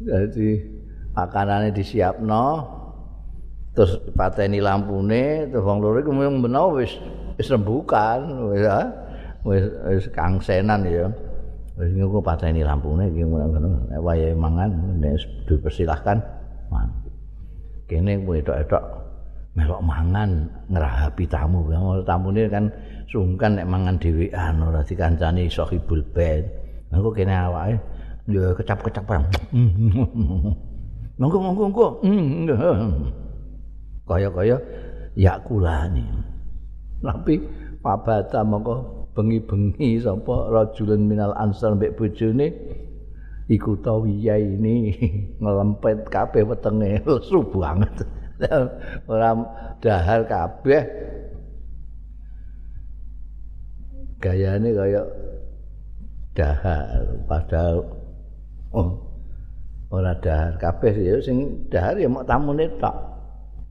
Jadi 0.00 0.48
makanane 1.12 1.74
disiapno 1.74 2.64
terus 3.76 4.00
pateni 4.16 4.62
lampune 4.62 5.50
terus 5.52 5.60
wong 5.60 5.78
loro 5.84 6.00
iku 6.00 6.10
mung 6.14 6.40
wis 6.78 6.96
wis 7.36 7.52
rembukan 7.52 8.48
wis 8.48 8.64
wis 9.44 10.06
kangsenan 10.10 10.88
ya 10.88 11.06
wis 11.80 11.96
ngono 11.96 12.20
pateni 12.20 12.60
lampune 12.60 13.08
iki 13.08 13.24
ngono 13.24 13.88
wayahe 14.04 14.36
mangan 14.36 15.00
nek 15.00 15.16
dipersilahkan 15.48 16.20
kene 17.88 18.22
wedok-wedok 18.22 18.84
melok 19.58 19.82
mangan 19.82 20.46
ngrahapi 20.70 21.26
tamu. 21.26 21.66
Tamune 22.06 22.46
kan 22.46 22.70
sungkan 23.10 23.58
nek 23.58 23.66
mangan 23.66 23.98
dhewean 23.98 24.62
ora 24.62 24.86
dikancani 24.86 25.50
sahibul 25.50 25.98
bait 26.14 26.46
engko 26.94 27.10
kene 27.10 27.34
awake 27.34 27.74
ya 28.30 28.54
kecap-kecapan 28.54 29.26
monggo 31.18 31.38
monggo 31.42 31.62
monggo. 31.66 31.88
Kaya-kaya 34.10 34.58
yakulani 35.18 36.06
tapi 37.00 37.42
pabata 37.82 38.46
monggo 38.46 38.99
bengi-bengi 39.12 39.98
sapa 39.98 40.50
rajulun 40.50 41.06
minal 41.10 41.34
ansar 41.34 41.74
mbek 41.74 41.98
bojone 41.98 42.54
iku 43.50 43.74
tawiya 43.82 44.38
ini 44.38 44.94
ngelempet 45.42 46.06
kabeh 46.06 46.46
wetenge. 46.46 47.02
Lesu 47.10 47.42
banget. 47.50 48.06
Ora 49.10 49.34
dahar 49.82 50.24
kabeh. 50.24 50.82
Gayane 54.20 54.70
kaya 54.76 55.02
dahar 56.36 57.24
padahal 57.24 57.88
oh 58.76 59.00
ora 59.88 60.12
dahar 60.20 60.60
kabeh. 60.60 60.92
Ya 60.92 61.16
sing 61.24 61.68
dahar 61.72 61.96
ya 61.96 62.04
mok 62.04 62.28
tamune 62.28 62.68
tok 62.76 62.96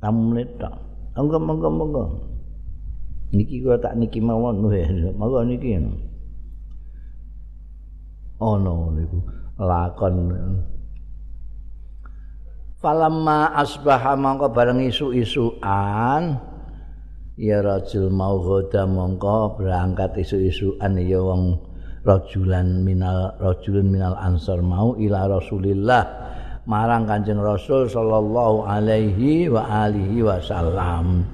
tamune 0.01 0.43
tok. 0.57 0.73
Monggo 1.13 1.37
monggo 1.37 1.69
monggo 1.69 2.05
niki 3.33 3.61
kula 3.61 3.77
tak 3.77 3.97
niki 3.97 4.19
mawon 4.21 4.61
monggo 5.17 5.41
niki 5.45 5.77
ono 8.39 8.95
niku 8.95 9.19
lakon. 9.59 10.15
Falamma 12.79 13.51
asbaha 13.59 14.15
mongko 14.15 14.55
bareng 14.55 14.79
isu-isuan 14.87 16.39
ya 17.35 17.59
rajul 17.59 18.07
mau 18.07 18.39
goda 18.39 18.87
mongko 18.87 19.59
berangkat 19.59 20.15
isu-isuan 20.23 20.95
ya 20.95 21.19
wong 21.19 21.59
rajulan 22.07 22.79
minal 22.87 23.35
rajulun 23.43 23.91
minal 23.91 24.15
ansar 24.15 24.63
mau 24.63 24.95
ila 24.95 25.27
rasulillah 25.27 26.07
marang 26.63 27.03
kanjeng 27.03 27.43
rasul 27.43 27.91
sallallahu 27.91 28.63
alaihi 28.63 29.51
wa 29.51 29.67
alihi 29.67 30.23
wasallam 30.23 31.27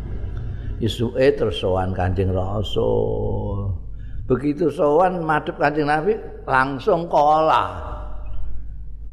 isuke 0.82 1.26
terus 1.36 1.60
sowan 1.62 1.96
kanjeng 1.96 2.32
rasul 2.32 3.76
begitu 4.26 4.68
sowan 4.72 5.22
madhep 5.22 5.56
kanjeng 5.56 5.88
nabi 5.88 6.18
langsung 6.50 7.08
kola 7.08 7.80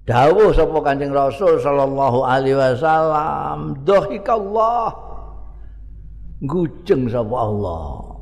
dawuh 0.09 0.51
sapa 0.51 0.79
kanjeng 0.83 1.15
rasul 1.15 1.61
sallallahu 1.61 2.25
alaihi 2.27 2.59
wasallam 2.59 3.79
dohikallah 3.87 4.91
gujeng 6.43 7.07
sapa 7.07 7.37
Allah 7.37 8.13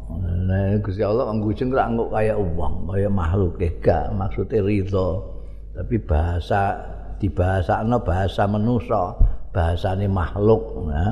Nah, 0.51 0.75
Gusti 0.83 1.07
Allah 1.07 1.31
nggujeng 1.31 1.71
ra 1.71 1.87
nguk 1.87 2.11
kaya 2.11 2.35
wong, 2.35 2.91
kaya 2.91 3.07
makhluk 3.07 3.63
gak 3.79 4.11
maksude 4.19 4.59
ridho. 4.59 5.23
Tapi 5.71 5.97
bahasa 6.03 6.75
dibahasakno 7.23 8.03
bahasa 8.03 8.51
manusa, 8.51 9.15
bahasane 9.55 10.11
makhluk, 10.11 10.91
ya. 10.91 11.07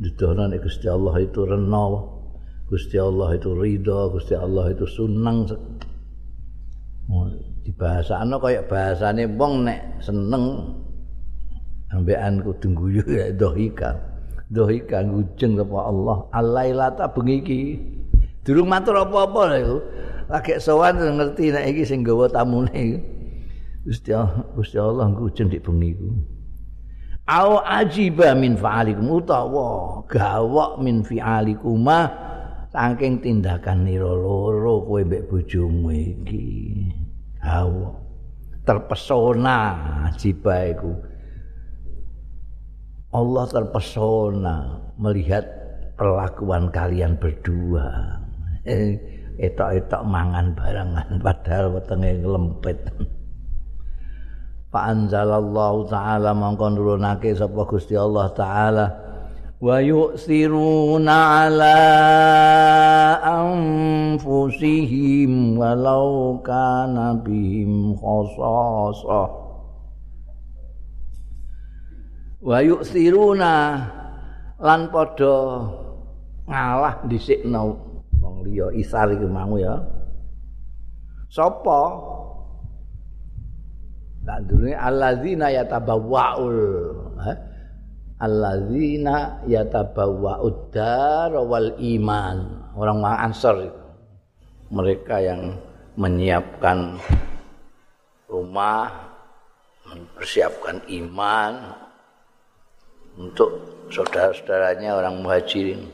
Didono 0.00 0.48
nek 0.48 0.64
Gusti 0.64 0.88
Allah 0.88 1.14
itu 1.20 1.44
rena, 1.44 1.84
Gusti 2.68 2.96
Allah 2.96 3.36
itu 3.36 3.52
ridho, 3.52 4.08
Gusti 4.08 4.32
Allah 4.32 4.72
itu 4.72 4.88
seneng. 4.88 5.44
Dibahasakno 7.62 8.40
kaya 8.40 8.64
bahasane 8.64 9.28
wong 9.36 9.68
nek 9.68 10.00
seneng. 10.00 10.74
Ambekan 11.92 12.40
kudu 12.40 12.72
guyu 12.72 13.04
ya 13.04 13.28
dohika. 13.36 14.12
dohika 14.52 15.04
ngujeng 15.04 15.60
sapa 15.60 15.78
Allah. 15.88 16.16
Alailata 16.32 17.08
bengi 17.12 17.36
iki. 17.44 17.60
Durung 18.44 18.68
matur 18.72 18.96
apa-apa 18.96 19.40
lha 19.48 19.56
iku. 19.60 19.78
Lagi 20.32 20.52
sowan 20.56 20.96
ngerti 21.00 21.52
nek 21.52 21.64
iki 21.72 21.82
sing 21.84 22.00
gawa 22.00 22.28
tamune. 22.32 23.00
Gusti 23.84 24.14
Allah 24.16 24.46
Gusti 24.56 24.76
Allah 24.80 25.12
ngujeng 25.12 25.52
di 25.52 25.58
bengi 25.60 25.92
iku 25.92 26.31
au 27.28 27.62
ajiba 27.62 28.34
min 28.34 28.58
fa'alikum. 28.58 29.06
Utawa 29.22 30.02
gawok 30.06 30.82
min 30.82 31.06
fi'alikum 31.06 31.86
saking 32.72 33.20
tindakan 33.20 33.84
nira 33.84 34.08
loro 34.08 34.82
kowe 34.88 35.00
mbek 35.04 35.28
bojomu 35.28 35.92
iki. 35.92 36.48
Gawok. 37.42 37.94
Terpesona 38.62 39.56
ajiba 40.08 40.56
iku. 40.70 40.92
Allah 43.12 43.44
terpesona 43.50 44.56
melihat 44.96 45.44
perlakuan 46.00 46.72
kalian 46.72 47.20
berdua. 47.20 48.16
Eh, 48.64 48.96
etok-etok 49.36 50.06
mangan 50.06 50.54
barangan 50.56 51.20
padahal 51.20 51.76
wetenge 51.76 52.22
nglempet. 52.24 52.78
Fa 54.72 54.88
anzalallahu 54.88 55.84
ta'ala 55.92 56.32
mongko 56.32 56.72
nurunake 56.72 57.36
sapa 57.36 57.68
Gusti 57.68 57.92
Allah 57.92 58.32
taala. 58.32 58.88
Wa 59.60 59.78
yu'siruna 59.84 61.46
ala 61.46 61.78
anfusihim 64.16 65.30
walau 65.60 66.40
kana 66.40 67.20
bihim 67.20 67.94
khasasah 67.94 69.42
wa 72.42 72.58
yu'thiruna 72.58 73.54
lan 74.58 74.90
padha 74.90 75.62
ngalah 76.50 77.06
dhisikno 77.06 77.78
wong 78.18 78.42
liya 78.42 78.74
isar 78.74 79.14
iki 79.14 79.30
mau 79.30 79.54
ya. 79.54 79.78
Sapa 81.30 81.80
tak 84.22 84.38
durunge 84.46 84.78
alladzina 84.78 85.50
yatabawwaul 85.50 86.58
ha 87.18 87.32
alladzina 88.22 89.42
yatabawwa'ud 89.50 90.70
dar 90.70 91.34
wal 91.42 91.74
iman 91.74 92.36
orang-orang 92.78 93.18
ansor 93.26 93.56
mereka 94.70 95.18
yang 95.18 95.58
menyiapkan 95.98 96.96
rumah 98.30 99.12
mempersiapkan 99.92 100.80
iman 100.88 101.76
untuk 103.20 103.50
saudara-saudaranya 103.92 104.96
orang 104.96 105.20
muhajirin. 105.20 105.84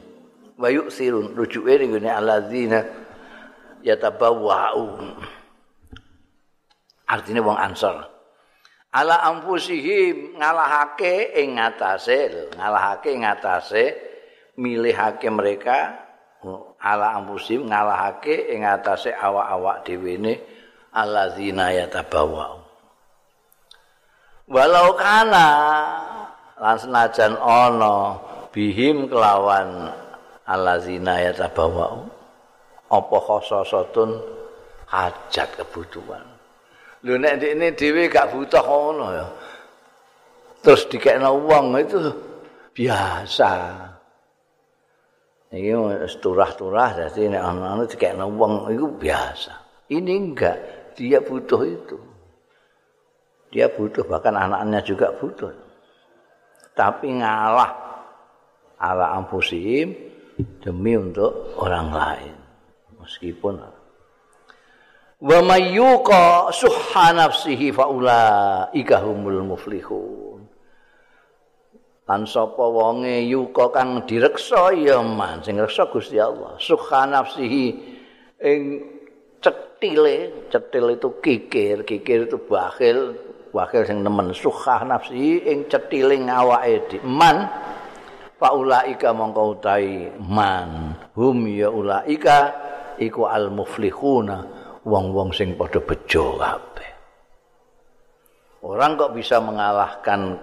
Wa 0.55 0.71
yu'sirun 0.71 1.35
rujuke 1.35 1.75
ngene 1.83 2.07
alladzina 2.07 2.87
yatabawwa'u. 3.83 4.87
Artinya 7.09 7.41
wong 7.41 7.59
Ansor. 7.59 8.18
Ala 8.89 9.21
anfusihim 9.29 10.41
ngalahake 10.41 11.37
ing 11.37 11.61
ngatasé, 11.61 12.53
ngalahake 12.57 13.13
ing 13.13 13.23
ngatasé 13.29 13.85
milihake 14.57 15.29
mereka 15.29 16.09
ala 16.81 17.21
anfusihim 17.21 17.69
ngalahake 17.69 18.49
ing 18.55 18.65
ngatasé 18.65 19.13
awak-awak 19.13 19.85
dhewe 19.85 20.17
ne 20.17 20.35
alladzina 20.97 21.69
yatabawwa'u. 21.77 22.65
Walau 24.49 24.97
kana 24.97 25.49
lan 26.57 26.77
senajan 26.81 27.37
ana 27.37 28.17
bihim 28.49 29.05
kelawan 29.13 29.93
alazina 30.49 31.21
ya 31.21 31.37
tabawa 31.37 32.09
apa 32.89 33.17
khososatun 33.21 34.17
hajat 34.89 35.53
kebutuhan 35.61 36.25
lho 37.07 37.15
nek 37.19 37.39
ini 37.43 37.71
dhewe 37.75 38.11
gak 38.11 38.35
butuh 38.35 38.65
ngono 38.65 39.07
ya. 39.15 39.27
Terus 40.59 40.83
dikekno 40.91 41.31
wong 41.47 41.79
itu 41.79 41.99
biasa. 42.75 43.53
Iki 45.49 45.73
turah-turah 46.19 46.91
dadi 46.99 47.31
nek 47.31 47.43
ana-ana 47.43 47.85
dikekno 47.87 48.27
wong 48.35 48.75
itu 48.75 48.87
biasa. 48.99 49.53
Ini 49.89 50.13
enggak 50.13 50.57
dia 50.99 51.23
butuh 51.23 51.63
itu. 51.65 51.97
Dia 53.49 53.71
butuh 53.73 54.05
bahkan 54.05 54.37
anaknya 54.37 54.85
juga 54.85 55.09
butuh. 55.17 55.49
Tapi 56.77 57.17
ngalah 57.17 57.71
ala 58.77 59.17
ampusim 59.17 59.95
demi 60.61 60.95
untuk 60.99 61.57
orang 61.57 61.89
lain. 61.91 62.37
Meskipun 63.01 63.78
wa 65.19 65.39
mayyuqa 65.43 66.55
suhha 66.55 67.11
nafsihi 67.11 67.75
faula 67.75 68.71
ikahumul 68.71 69.43
muflihun. 69.55 70.47
Lan 72.09 72.25
sapa 72.25 72.65
wonge 72.65 73.29
yuka 73.29 73.69
kang 73.69 74.09
direksa 74.09 74.73
ya 74.73 75.03
man 75.05 75.45
sing 75.45 75.61
reksa 75.61 75.91
Gusti 75.93 76.17
Allah. 76.17 76.57
Suhha 76.57 77.05
nafsihi 77.05 77.65
ing 78.41 78.61
cetile 79.45 80.49
cetil 80.49 80.99
itu 80.99 81.09
kikir 81.23 81.85
kikir 81.85 82.27
itu 82.27 82.39
bakhil 82.49 83.13
wakil 83.53 83.83
sing 83.85 84.01
nemen. 84.01 84.33
Sukhah 84.33 84.89
nafsi 84.89 85.43
ing 85.45 85.69
cetiling 85.69 86.33
awake 86.33 86.89
di 86.91 86.99
man 87.05 87.45
faulaika 88.41 89.13
mongko 89.13 89.59
utahi 89.59 90.09
man. 90.17 90.97
Hum 91.13 91.45
ya 91.45 91.69
ulaika 91.69 92.55
iku 92.99 93.29
al 93.29 93.53
muflihuna 93.53 94.58
wong-wong 94.89 95.31
sing 95.37 95.55
padha 95.55 95.79
bejo 95.85 96.41
kabeh. 96.41 96.91
Orang 98.65 98.99
kok 98.99 99.15
bisa 99.15 99.39
mengalahkan 99.39 100.41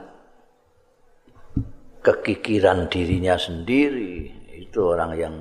kekikiran 2.05 2.87
dirinya 2.87 3.35
sendiri 3.35 4.29
itu 4.55 4.79
orang 4.79 5.11
yang 5.17 5.35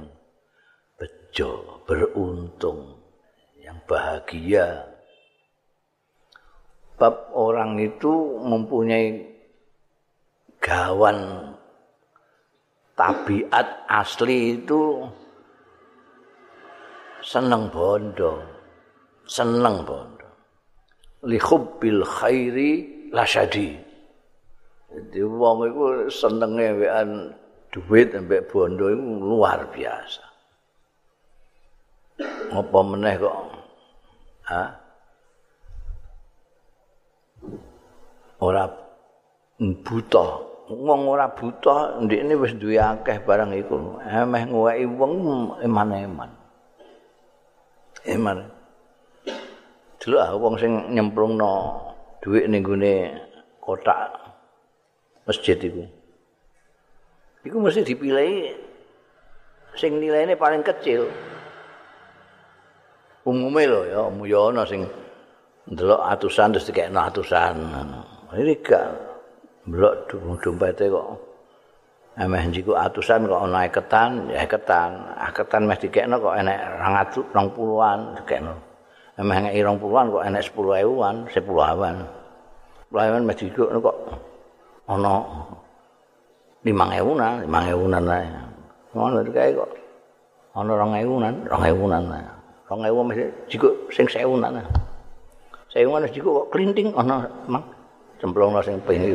bejo 0.97 1.85
beruntung 1.85 2.99
yang 3.61 3.77
bahagia. 3.85 4.88
Bab 6.97 7.31
orang 7.37 7.77
itu 7.79 8.40
mempunyai 8.43 9.23
gawan 10.62 11.53
tabiat 12.95 13.85
asli 13.90 14.57
itu 14.62 15.03
seneng 17.21 17.67
bondo 17.69 18.54
seneng 19.25 19.85
bondo 19.85 20.29
li 21.25 21.41
hubbil 21.41 22.05
khairi 22.05 22.73
lasyadi 23.13 23.85
jadi 24.95 25.27
wong 25.27 25.59
itu 25.67 25.85
senenge 26.07 26.67
wean 26.79 27.35
duit 27.75 28.15
ambek 28.15 28.47
bondo 28.47 28.87
itu 28.87 29.03
luar 29.03 29.67
biasa. 29.75 30.23
Apa 32.55 32.79
meneh 32.87 33.15
kok? 33.19 33.37
Ha 34.47 34.63
ora 38.39 38.71
buta. 39.59 40.27
Wong 40.71 41.01
ora 41.11 41.27
buta 41.27 41.99
ndekne 42.07 42.39
wis 42.39 42.55
duwe 42.55 42.79
akeh 42.79 43.19
barang 43.27 43.51
iku. 43.59 43.99
Emeh 44.07 44.47
ngweki 44.47 44.87
wong 44.95 45.13
eman-eman. 45.59 46.31
Eman 48.07 48.47
dulu 50.05 50.17
ah 50.21 50.37
wong 50.37 50.55
sing 50.61 50.93
nyemplungno 50.93 51.81
dhuwit 52.21 52.45
ning 52.53 52.61
gone 52.61 53.17
kotak 53.64 54.12
masjid 55.25 55.57
iku 55.57 55.88
iku 57.49 57.57
mesti 57.57 57.81
dipilih 57.81 58.53
sing 59.81 59.97
nilainya 59.97 60.37
paling 60.37 60.61
kecil 60.61 61.09
umumnya 63.25 63.73
lho 63.73 63.81
ya 63.88 64.01
umumnya 64.05 64.69
sing 64.69 64.85
ndelok 65.73 66.05
atusan 66.12 66.53
terus 66.53 66.69
dikekno 66.69 67.01
atusan 67.01 67.57
Ini 68.35 68.59
gak 68.67 68.87
blok 69.71 70.11
dompete 70.43 70.90
kok. 70.90 71.07
Emeh 72.19 72.43
njiku 72.51 72.75
atusan 72.75 73.31
kok 73.31 73.47
ana 73.47 73.71
ketan, 73.71 74.27
ya 74.27 74.43
ketan. 74.43 74.90
Ah 75.14 75.31
ketan 75.31 75.71
mesti 75.71 75.87
kok 75.87 76.35
enek 76.35 76.59
220-an 76.83 77.99
dikekno. 78.19 78.55
Emeh 79.14 79.38
ngeki 79.46 79.62
20-an 79.62 80.07
kok 80.11 80.24
enek 80.27 80.42
10.000-an, 80.42 81.16
10.000-an. 81.31 81.96
10.000-an 82.90 83.22
mesti 83.22 83.46
kok 83.55 83.70
kok 83.79 83.96
ana 84.90 85.14
5.000-an, 86.66 87.35
5.000-an 87.46 88.05
ae. 88.11 88.27
Ngono 88.90 89.22
kae 89.31 89.50
kok. 89.55 89.70
Ana 90.59 90.72
2.000-an, 90.74 91.35
2.000-an. 91.46 92.05
2.000 92.66 93.09
mesti 93.09 93.24
jiku 93.46 93.68
sing 93.94 94.07
1.000-an. 94.11 94.66
1.000-an 95.70 96.11
jiku 96.11 96.29
kok 96.42 96.46
klinting 96.50 96.90
ana 96.98 97.31
mang 97.46 97.62
cemplong 98.18 98.57
sing 98.62 98.79
ping 98.83 99.14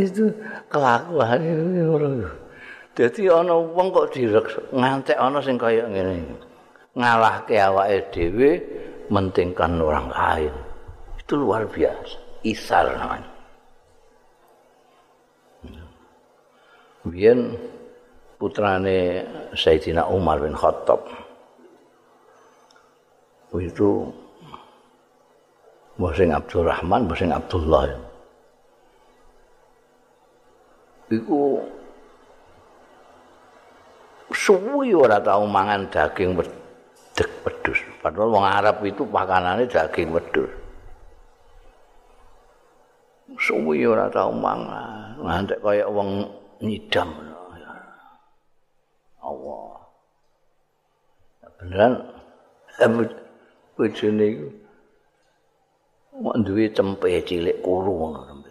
itu 0.00 0.32
kelakuan 0.72 1.38
itu 1.44 2.24
jadi 2.96 3.22
ana 3.42 3.54
wong 3.58 3.92
kok 3.92 4.16
direk 4.16 4.46
ngantek 4.72 5.18
ana 5.20 5.38
sing 5.44 5.60
kaya 5.60 5.84
ngene 5.84 6.24
ngalahke 6.94 7.56
awake 7.58 8.10
dhewe 8.10 8.50
mentingkan 9.10 9.78
orang 9.78 10.10
lain 10.10 10.54
itu 11.18 11.32
luar 11.38 11.66
biasa 11.66 12.18
isar 12.46 12.86
namanya 12.96 13.30
Biyen 17.00 17.56
putrane 18.36 19.24
Sayyidina 19.56 20.04
Umar 20.12 20.36
bin 20.44 20.52
Khattab 20.52 21.00
itu 23.56 24.12
Mbah 26.00 26.16
sing 26.16 26.32
Abdurrahman, 26.32 27.04
mbah 27.04 27.12
sing 27.12 27.28
Abdullah. 27.28 27.92
Iku 31.12 31.60
suwi 34.32 34.96
ora 34.96 35.20
tau 35.20 35.44
mangan 35.44 35.92
daging 35.92 36.40
wedhus. 36.40 36.59
Padahal 38.10 38.34
wong 38.34 38.42
Arab 38.42 38.76
itu 38.82 39.06
pakanane 39.06 39.70
daging 39.70 40.10
wedhus. 40.10 40.50
Suwi 43.38 43.86
ora 43.86 44.10
tau 44.10 44.34
mangan, 44.34 45.14
ngantek 45.22 45.62
kaya 45.62 45.86
wong 45.86 46.26
nyidam. 46.58 47.06
Allah. 49.22 49.78
Beneran 51.62 51.92
bojone 53.78 54.26
iku 54.26 54.48
Wong 56.18 56.42
duwe 56.42 56.66
cempe 56.74 57.14
cilik 57.22 57.62
kuru 57.62 57.94
ngono 57.94 58.26
cempe. 58.26 58.50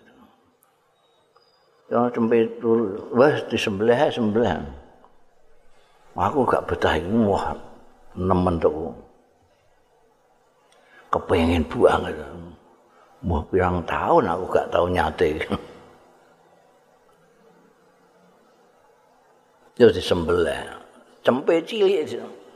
Ya 1.91 2.07
cempe 2.15 2.47
turu, 2.63 3.11
wis 3.11 3.43
disembelih 3.51 4.07
sembelih. 4.07 4.63
Aku 6.15 6.47
gak 6.47 6.63
betah 6.71 6.95
iku 6.95 7.27
wah 7.27 7.59
nemen 8.15 8.55
tok. 8.63 9.08
Kepengin 11.09 11.65
buang 11.65 12.05
itu. 12.05 12.25
Mau 13.25 13.43
pirang 13.49 13.83
tahun 13.83 14.29
aku 14.29 14.43
gak 14.53 14.69
tahu 14.71 14.85
nyate. 14.93 15.43
Ya 19.79 19.87
disembelih. 19.89 20.79
Cempe 21.25 21.59
cilik 21.65 22.07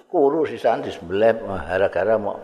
kuru 0.08 0.46
sisan 0.48 0.86
disembelih 0.86 1.36
gara-gara 1.44 2.16
mau 2.16 2.38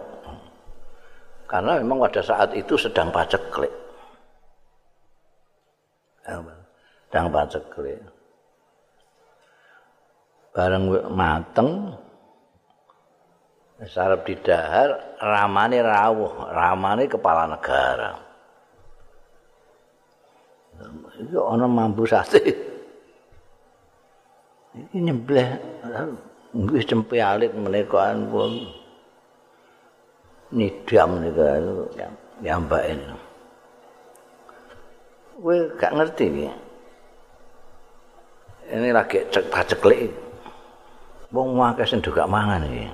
Karena 1.50 1.82
memang 1.82 2.06
pada 2.06 2.22
saat 2.22 2.54
itu 2.54 2.78
sedang 2.78 3.10
paceklik. 3.10 3.74
Sedang 7.10 7.34
paceklik. 7.34 7.98
Bareng 10.54 10.86
mateng, 11.10 11.98
sarap 13.88 14.28
di 14.28 14.36
dahar, 14.36 15.20
ramane 15.24 15.80
rawuh, 15.80 16.52
ramane 16.52 17.08
kepala 17.08 17.48
negara. 17.48 18.12
Itu 21.20 21.40
ana 21.44 21.68
mampu 21.68 22.04
sate. 22.04 22.40
Ini 24.76 25.12
nyebleh, 25.12 25.48
nggih 26.56 26.84
cempe 26.88 27.20
alit 27.20 27.52
menika 27.56 28.16
pun. 28.28 28.80
nidam 30.50 31.22
nika 31.22 31.62
yang 32.42 32.66
mbak 32.66 32.84
ini. 32.90 33.06
Kowe 35.40 35.56
gak 35.80 35.94
ngerti 35.96 36.26
iki. 36.28 36.50
Ini 38.70 38.90
lagi 38.92 39.24
cek 39.30 39.50
paceklik. 39.50 40.12
Wong 41.30 41.58
akeh 41.62 41.86
sing 41.86 42.02
gak 42.02 42.28
mangan 42.28 42.66
iki. 42.66 42.90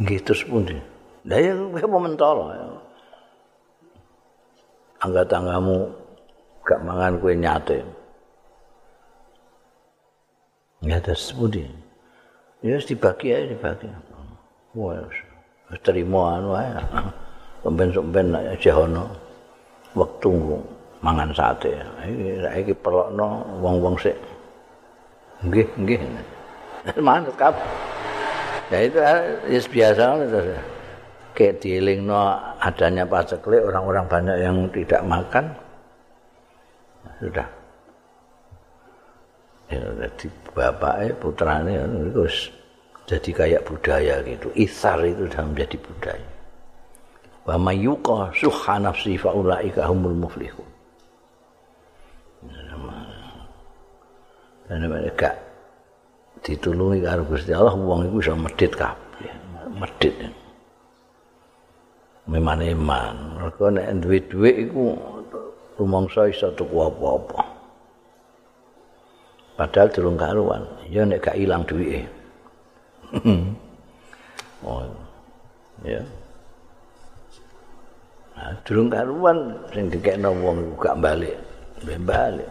Nggih 0.00 0.20
terus 0.24 0.42
pundi? 0.48 0.76
Lah 1.28 1.36
ya 1.36 1.52
kowe 1.52 1.80
apa 1.84 1.98
mentolo. 2.00 2.44
Angga 5.00 5.22
tanggamu 5.28 5.92
gak 6.64 6.80
mangan 6.80 7.20
kue 7.20 7.36
nyate. 7.36 7.84
Ya 10.80 10.96
terus 11.04 11.28
pundi? 11.36 11.68
Ya 12.64 12.80
dibagi 12.80 13.28
aja 13.36 13.52
dibagi. 13.52 13.88
Wah, 14.72 15.04
terima 15.84 16.40
anu 16.40 16.56
ae. 16.56 16.72
Pemben-pemben 17.60 18.32
aja 18.32 18.72
ono. 18.72 19.04
wektu 19.94 20.30
mangan 21.02 21.34
sate. 21.34 21.74
Iki 22.06 22.46
saiki 22.46 22.72
perlokno 22.78 23.42
wong-wong 23.58 23.98
sik. 23.98 24.16
Nggih, 25.42 25.68
nggih. 25.82 26.00
Mantap 27.04 27.34
kap. 27.36 27.54
Ya 28.70 28.78
itu 28.86 28.98
ya 28.98 29.60
biasa 29.66 30.02
itu. 30.24 30.38
Kayak 31.34 31.54
dielingno 31.62 32.38
adanya 32.62 33.04
paceklik 33.06 33.62
orang-orang 33.66 34.06
banyak 34.06 34.36
yang 34.38 34.56
tidak 34.70 35.02
makan. 35.06 35.44
Sudah. 37.18 37.48
Ya 39.70 39.78
jadi 39.78 40.26
bapaknya 40.54 41.14
putranya 41.18 41.82
itu 41.86 42.26
jadi 43.06 43.30
kayak 43.30 43.62
budaya 43.66 44.14
gitu. 44.26 44.50
Isar 44.54 44.98
itu 45.06 45.26
sudah 45.26 45.42
menjadi 45.46 45.76
budaya. 45.78 46.30
wa 47.50 47.56
mayyuqa 47.56 48.30
suha 48.36 48.76
nafsi 48.78 49.16
fa 49.16 49.32
humul 49.88 50.14
muflihun 50.14 50.68
dan 54.70 54.86
mereka 54.86 55.34
ditulungi 56.40 57.04
karo 57.04 57.22
Gusti 57.28 57.52
Allah 57.52 57.76
wong 57.76 58.08
iku 58.08 58.16
iso 58.24 58.34
medhit 58.36 58.72
kabeh 58.72 59.32
medhit 59.76 60.14
memang 62.30 62.62
iman 62.62 63.14
mergo 63.36 63.66
nek 63.68 64.00
duwe 64.00 64.18
dhuwit 64.24 64.56
iku 64.68 64.96
rumangsa 65.76 66.28
iso 66.28 66.52
tuku 66.56 66.76
apa-apa 66.76 67.42
padahal 69.56 69.88
durung 69.92 70.16
karuan 70.16 70.62
ya 70.88 71.04
nek 71.04 71.20
gak 71.20 71.36
ilang 71.36 71.64
duwike 71.68 72.08
oh 74.68 74.84
ya 75.84 76.00
Nah, 78.40 78.56
durung 78.64 78.88
karuan 78.88 79.52
sing 79.68 79.92
dikekno 79.92 80.32
wong 80.40 80.64
iku 80.64 80.74
gak 80.80 80.96
balik. 80.96 81.36
balik. 82.08 82.48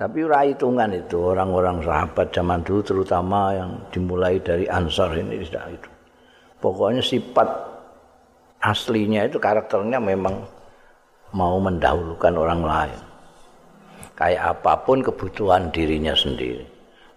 Tapi 0.00 0.24
ora 0.24 0.48
hitungan 0.48 0.96
itu 0.96 1.20
orang-orang 1.20 1.84
sahabat 1.84 2.32
zaman 2.32 2.64
dulu 2.64 2.80
terutama 2.80 3.52
yang 3.52 3.76
dimulai 3.92 4.40
dari 4.40 4.64
Ansar 4.64 5.12
ini 5.12 5.44
tidak 5.44 5.76
itu. 5.76 5.90
Pokoknya 6.56 7.04
sifat 7.04 7.44
aslinya 8.64 9.28
itu 9.28 9.36
karakternya 9.36 10.00
memang 10.00 10.40
mau 11.36 11.60
mendahulukan 11.60 12.32
orang 12.32 12.64
lain. 12.64 13.00
Kayak 14.16 14.56
apa 14.56 14.72
pun 14.88 15.04
kebutuhan 15.04 15.68
dirinya 15.68 16.16
sendiri. 16.16 16.64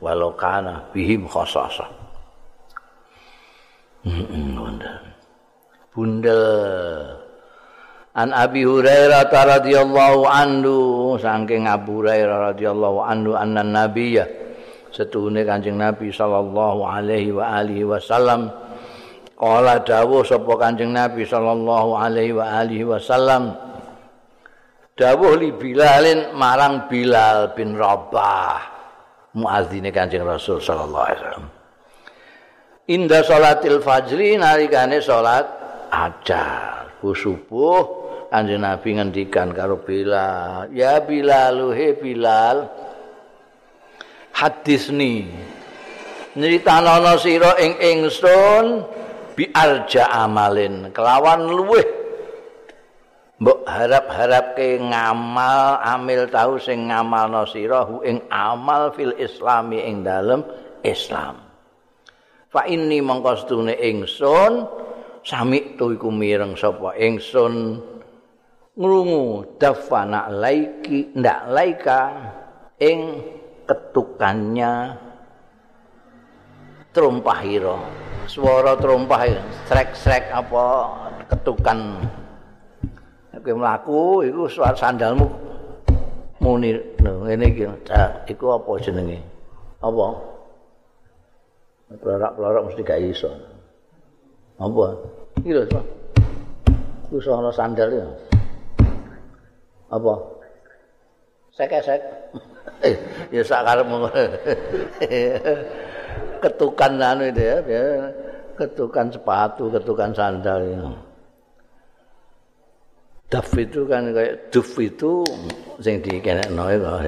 Walau 0.03 0.35
kana 0.35 0.83
bihim 0.91 1.23
khosasa. 1.23 1.87
Bundel 5.95 6.43
An 8.13 8.29
Abi 8.29 8.61
Hurairah 8.61 9.25
radhiyallahu 9.25 10.29
anhu 10.29 10.75
saking 11.17 11.65
Abu 11.65 12.05
Hurairah 12.05 12.53
radhiyallahu 12.53 13.01
anhu 13.01 13.33
anna 13.33 13.65
nabiyya 13.65 14.29
setuhune 14.93 15.41
Kanjeng 15.41 15.81
Nabi 15.81 16.13
sallallahu 16.13 16.85
alaihi 16.85 17.33
wa 17.33 17.57
alihi 17.57 17.81
wasallam. 17.81 18.53
Qala 19.33 19.81
dawuh 19.81 20.21
sapa 20.21 20.53
Kanjeng 20.61 20.93
Nabi 20.93 21.25
sallallahu 21.25 21.97
alaihi 21.97 22.37
wa 22.37 22.45
alihi 22.53 22.85
wasallam 22.85 23.57
dawuh 24.93 25.33
li 25.33 25.49
Bilalin 25.49 26.37
marang 26.37 26.85
Bilal 26.85 27.57
bin 27.57 27.73
Rabah 27.73 28.61
muadzine 29.33 29.89
Kanjeng 29.89 30.21
Rasul 30.21 30.61
sallallahu 30.61 31.01
alaihi 31.01 31.17
wasallam. 31.17 31.47
Inda 32.93 33.25
salatil 33.25 33.81
fajri 33.81 34.37
nalikane 34.37 35.01
salat 35.01 35.49
ajar 35.89 36.93
bu 37.01 37.17
subuh 37.17 38.02
kanjeng 38.33 38.65
nabi 38.65 38.97
ngendikan 38.97 39.53
karo 39.53 39.77
Bilal 39.77 40.73
ya 40.73 40.97
Bilal 41.05 41.69
he 41.77 41.93
Bilal 41.93 42.65
hadis 44.33 44.89
ni 44.89 45.29
nyritanono 46.33 47.13
sira 47.21 47.61
ing 47.61 47.77
ingsun 47.77 48.81
bi 49.37 49.53
amalin. 49.53 50.89
Kelawan 50.89 51.45
luweh 51.45 51.85
mbok 53.37 53.69
harap-harap 53.69 54.57
ke 54.57 54.81
ngamal 54.81 55.77
amil 55.85 56.25
tahu 56.29 56.57
sing 56.57 56.89
ngamalno 56.89 57.45
sira 57.45 57.85
ing 58.01 58.17
amal 58.33 58.89
fil 58.97 59.13
islami 59.21 59.77
ing 59.85 60.01
dalem 60.01 60.41
Islam. 60.81 61.37
Fa 62.49 62.65
inni 62.65 62.97
mongko 62.97 63.45
ingsun 63.77 64.53
sami 65.21 65.77
tu 65.79 65.95
iku 65.95 66.09
mireng 66.11 66.53
sapa 66.53 66.93
ingsun 66.99 67.81
ngrungu 68.73 69.57
dafana 69.61 70.29
laiki 70.33 71.13
ndak 71.13 71.39
laika 71.53 71.99
ing 72.81 73.21
ketukannya 73.69 74.97
trumpahira 76.89 77.77
swara 78.25 78.73
trumpah 78.77 79.29
srek-srek 79.69 80.33
apa 80.33 80.63
ketukan 81.29 82.01
nek 83.33 83.45
mlaku 83.45 84.25
iku 84.25 84.49
suara 84.49 84.73
sandalmu 84.73 85.27
muni 86.41 86.75
ngene 87.01 87.45
iki 87.49 87.65
iku 88.29 88.57
apa 88.57 88.71
jenenge 88.81 89.19
apa 89.81 90.33
Pelorak-pelorak 91.93 92.61
mesti 92.65 92.81
gak 92.81 93.01
iso. 93.05 93.29
Apa? 94.57 94.85
Iki 95.45 95.51
lho, 95.53 95.61
Pak. 95.69 95.85
Ku 97.13 97.21
sono 97.21 97.53
sandal 97.53 97.89
ya. 97.93 98.07
Apa? 99.93 100.13
Sek-sek. 101.53 102.01
Eh, 102.81 102.97
ya 103.29 103.45
sak 103.45 103.61
karepmu. 103.61 104.09
ketukan 106.41 106.91
anu 106.97 107.29
itu 107.29 107.41
ya. 107.45 107.57
Ketukan 108.57 109.13
sepatu, 109.13 109.69
ketukan 109.69 110.11
sandal 110.17 110.59
ya. 110.65 110.81
Daf 113.29 113.49
itu 113.57 113.85
kan 113.89 114.13
kayak 114.13 114.53
duf 114.53 114.77
itu 114.77 115.25
sing 115.81 116.05
dikenekno 116.05 116.69
kok 116.69 117.01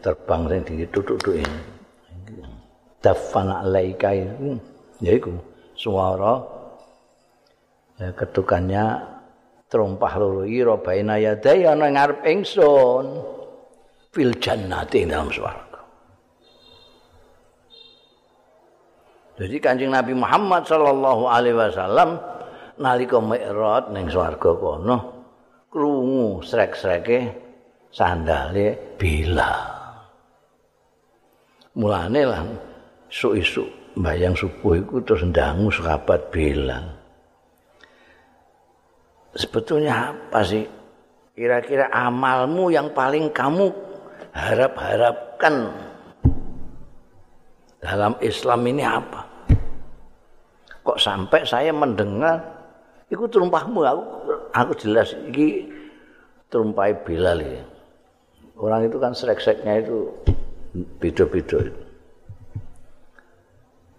terbang 0.00 0.40
sing 0.48 0.62
ditutuk-tutuk 0.64 1.36
ini. 1.36 1.60
Dafana 3.04 3.60
alaika 3.60 4.16
itu 4.16 4.56
ya 5.04 5.12
iku 5.20 5.36
suara 5.76 6.40
ya, 8.00 8.08
ketukannya 8.16 8.84
terumpah 9.66 10.12
loro 10.18 10.42
ira 10.46 10.78
baina 10.78 11.18
yadai 11.18 11.66
ana 11.66 11.90
ngarep 11.90 12.22
ingsun 12.22 13.06
fil 14.14 14.32
jannati 14.38 15.04
dalam 15.04 15.28
swarga. 15.28 15.80
Jadi 19.36 19.56
Kanjeng 19.60 19.92
Nabi 19.92 20.16
Muhammad 20.16 20.64
sallallahu 20.64 21.28
alaihi 21.28 21.58
wasallam 21.58 22.16
nalika 22.80 23.20
mi'raj 23.20 23.92
ning 23.92 24.08
swarga 24.08 24.50
kono 24.56 24.96
krungu 25.68 26.40
srek-sreke 26.40 27.18
sandale 27.92 28.96
bila. 28.96 29.76
Mulane 31.76 32.22
lah 32.24 32.40
esuk-esuk 33.12 34.00
mbayang 34.00 34.32
subuh 34.32 34.80
iku 34.80 35.04
terus 35.04 35.28
ndangu 35.28 35.68
sahabat 35.68 36.32
bilang 36.32 36.96
sebetulnya 39.36 40.16
apa 40.16 40.40
sih 40.42 40.64
kira-kira 41.36 41.92
amalmu 41.92 42.72
yang 42.72 42.90
paling 42.96 43.28
kamu 43.28 43.68
harap-harapkan 44.32 45.72
dalam 47.80 48.16
Islam 48.24 48.60
ini 48.66 48.82
apa? 48.82 49.20
Kok 50.80 50.98
sampai 50.98 51.44
saya 51.44 51.70
mendengar 51.70 52.40
itu 53.12 53.22
terumpahmu 53.28 53.80
aku 53.86 54.02
aku 54.50 54.72
jelas 54.80 55.14
ini 55.14 55.68
terumpai 56.50 56.96
Bilal 57.04 57.38
ya. 57.44 57.62
Orang 58.56 58.88
itu 58.88 58.96
kan 58.96 59.12
srek-sreknya 59.12 59.84
itu 59.84 60.08
beda-beda 60.96 61.60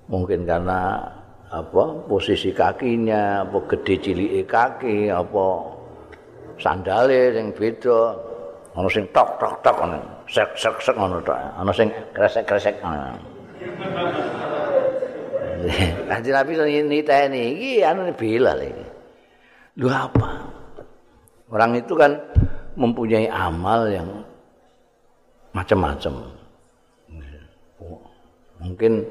Mungkin 0.10 0.47
karena 0.47 1.04
apa 1.47 1.83
posisi 2.12 2.51
kakinya 2.51 3.47
apa 3.47 3.57
gede 3.71 3.95
cilike 4.03 4.43
kaki 4.43 5.07
apa 5.07 5.45
sandale 6.60 7.31
sing 7.31 7.55
beda 7.55 8.12
ana 8.75 8.89
sing 8.91 9.07
tok 9.15 9.39
tok 9.39 9.53
tok 9.63 9.77
ana 9.79 9.97
sek 10.27 10.51
sek 10.60 10.75
sek 10.83 10.95
ngono 10.99 11.23
tok 11.23 11.39
ana 11.39 11.71
sing 11.71 11.88
kresek 12.12 12.43
kresek 12.43 12.75
ana 12.83 13.15
Kanjeng 16.07 16.36
Nabi 16.38 16.53
niteni 16.86 17.57
iki 17.57 17.71
anu 17.81 18.13
Bilal 18.13 18.62
iki. 18.62 18.86
Lu 19.81 19.89
apa? 19.89 20.45
Orang 21.49 21.73
itu 21.73 21.97
kan 21.97 22.13
mempunyai 22.77 23.25
amal 23.25 23.89
yang 23.89 24.05
macam-macam. 25.51 26.13
Mungkin 28.62 29.05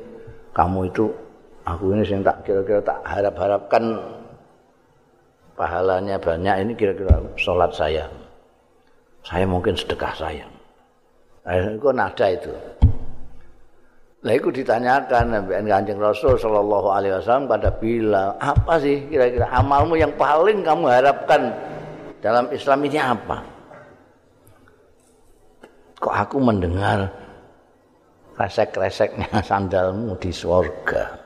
kamu 0.55 0.91
itu 0.91 1.11
aku 1.67 1.93
ini 1.93 2.07
yang 2.07 2.23
tak 2.23 2.47
kira-kira 2.47 2.81
tak 2.81 3.03
harap-harapkan 3.03 3.99
pahalanya 5.59 6.17
banyak 6.17 6.55
ini 6.63 6.73
kira-kira 6.79 7.19
sholat 7.35 7.75
saya. 7.75 8.07
Saya 9.27 9.43
mungkin 9.43 9.75
sedekah 9.75 10.15
saya. 10.15 10.47
Nah, 11.43 11.75
itu 11.75 11.91
nada 11.91 12.27
itu. 12.31 12.55
Lah 14.23 14.35
itu 14.35 14.51
ditanyakan 14.51 15.25
Nabi 15.35 15.71
Kanjeng 15.71 16.03
Rasul 16.03 16.39
sallallahu 16.39 16.89
alaihi 16.91 17.15
wasallam 17.19 17.47
pada 17.51 17.71
bilang, 17.75 18.35
apa 18.39 18.79
sih 18.79 19.03
kira-kira 19.11 19.47
amalmu 19.51 19.99
yang 19.99 20.11
paling 20.15 20.63
kamu 20.63 20.87
harapkan 20.91 21.51
dalam 22.23 22.47
Islam 22.51 22.87
ini 22.87 22.99
apa? 22.99 23.39
Kok 25.99 26.15
aku 26.15 26.37
mendengar 26.39 27.07
resek-reseknya 28.39 29.43
sandalmu 29.49 30.15
di 30.19 30.31
surga. 30.31 31.26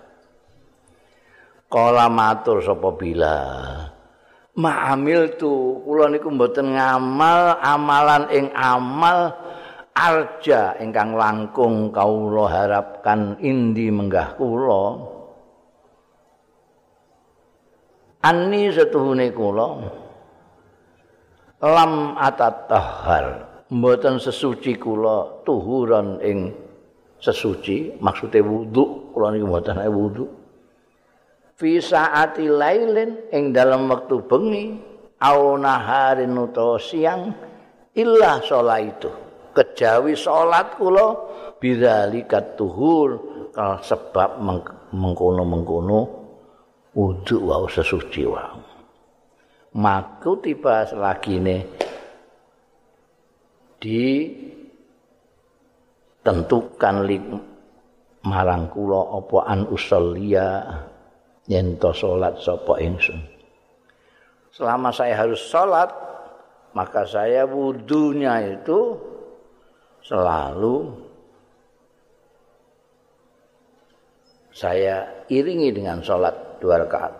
Kala 1.70 2.10
matur 2.10 2.58
sapa 2.58 2.90
bila? 2.98 3.38
Ma'amil 4.58 5.38
tu 5.38 5.78
kula 5.86 6.10
niku 6.10 6.26
mboten 6.34 6.74
ngamal 6.74 7.62
amalan 7.62 8.26
ing 8.34 8.50
amal 8.58 9.30
arja 9.94 10.74
ingkang 10.82 11.14
langkung 11.14 11.94
kawula 11.94 12.50
harapkan 12.50 13.38
indi 13.38 13.86
menggah 13.86 14.34
kula. 14.34 14.98
Anni 18.26 18.74
setuhune 18.74 19.30
kula 19.30 19.68
lam 21.62 22.18
atatahhar 22.18 23.46
mboten 23.70 24.18
sesuci 24.18 24.74
kula 24.74 25.46
tuhuran 25.46 26.18
ing 26.18 26.50
sesuci 27.22 28.02
maksude 28.02 28.42
wudu 28.42 29.14
kula 29.14 29.30
niku 29.30 29.46
mboten 29.46 29.78
nek 29.78 29.86
wudu 29.94 30.39
fi 31.60 31.76
saati 31.76 32.48
lailin 32.48 33.28
ing 33.28 33.52
dalam 33.52 33.84
waktu 33.92 34.16
bengi 34.24 34.80
au 35.20 35.60
naharin 35.60 36.32
utawa 36.32 36.80
siang 36.80 37.36
illa 37.92 38.40
itu. 38.80 39.12
Kejawi 39.52 40.16
salat 40.16 40.80
kula 40.80 41.20
bidzalika 41.60 42.56
tuhur 42.56 43.20
sebab 43.84 44.40
mengkono-mengkono 44.94 46.00
wudu 46.96 47.36
wau 47.44 47.68
sesuci 47.68 48.24
wau. 48.24 48.62
Maku 49.76 50.40
tiba 50.40 50.88
selagine 50.88 51.66
di 53.76 54.32
tentukan 56.24 56.96
li 57.04 57.18
marang 58.24 58.70
kula 58.70 59.18
apa 59.18 59.38
an 59.50 59.60
usollia 59.70 60.48
yen 61.50 61.74
to 61.82 61.90
salat 61.90 62.38
sapa 62.38 62.78
ingsun 62.78 63.18
selama 64.54 64.94
saya 64.94 65.18
harus 65.18 65.42
salat 65.50 65.90
maka 66.70 67.02
saya 67.02 67.42
wudunya 67.50 68.54
itu 68.54 68.94
selalu 70.06 71.10
saya 74.60 75.24
iringi 75.30 75.72
dengan 75.72 76.02
sholat 76.04 76.34
dua 76.60 76.84
rakaat. 76.84 77.14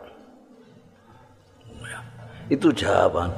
Itu 2.51 2.75
jawaban. 2.75 3.31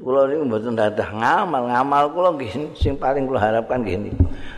Kula 0.00 0.28
niku 0.28 0.44
mboten 0.44 0.76
dadah 0.76 1.10
ngamal, 1.16 1.62
ngamal 1.68 2.04
kula 2.12 2.28
nggih 2.36 2.76
sing 2.76 2.96
paling 2.96 3.24
kula 3.28 3.40
harapkan 3.40 3.84
gini. 3.84 4.12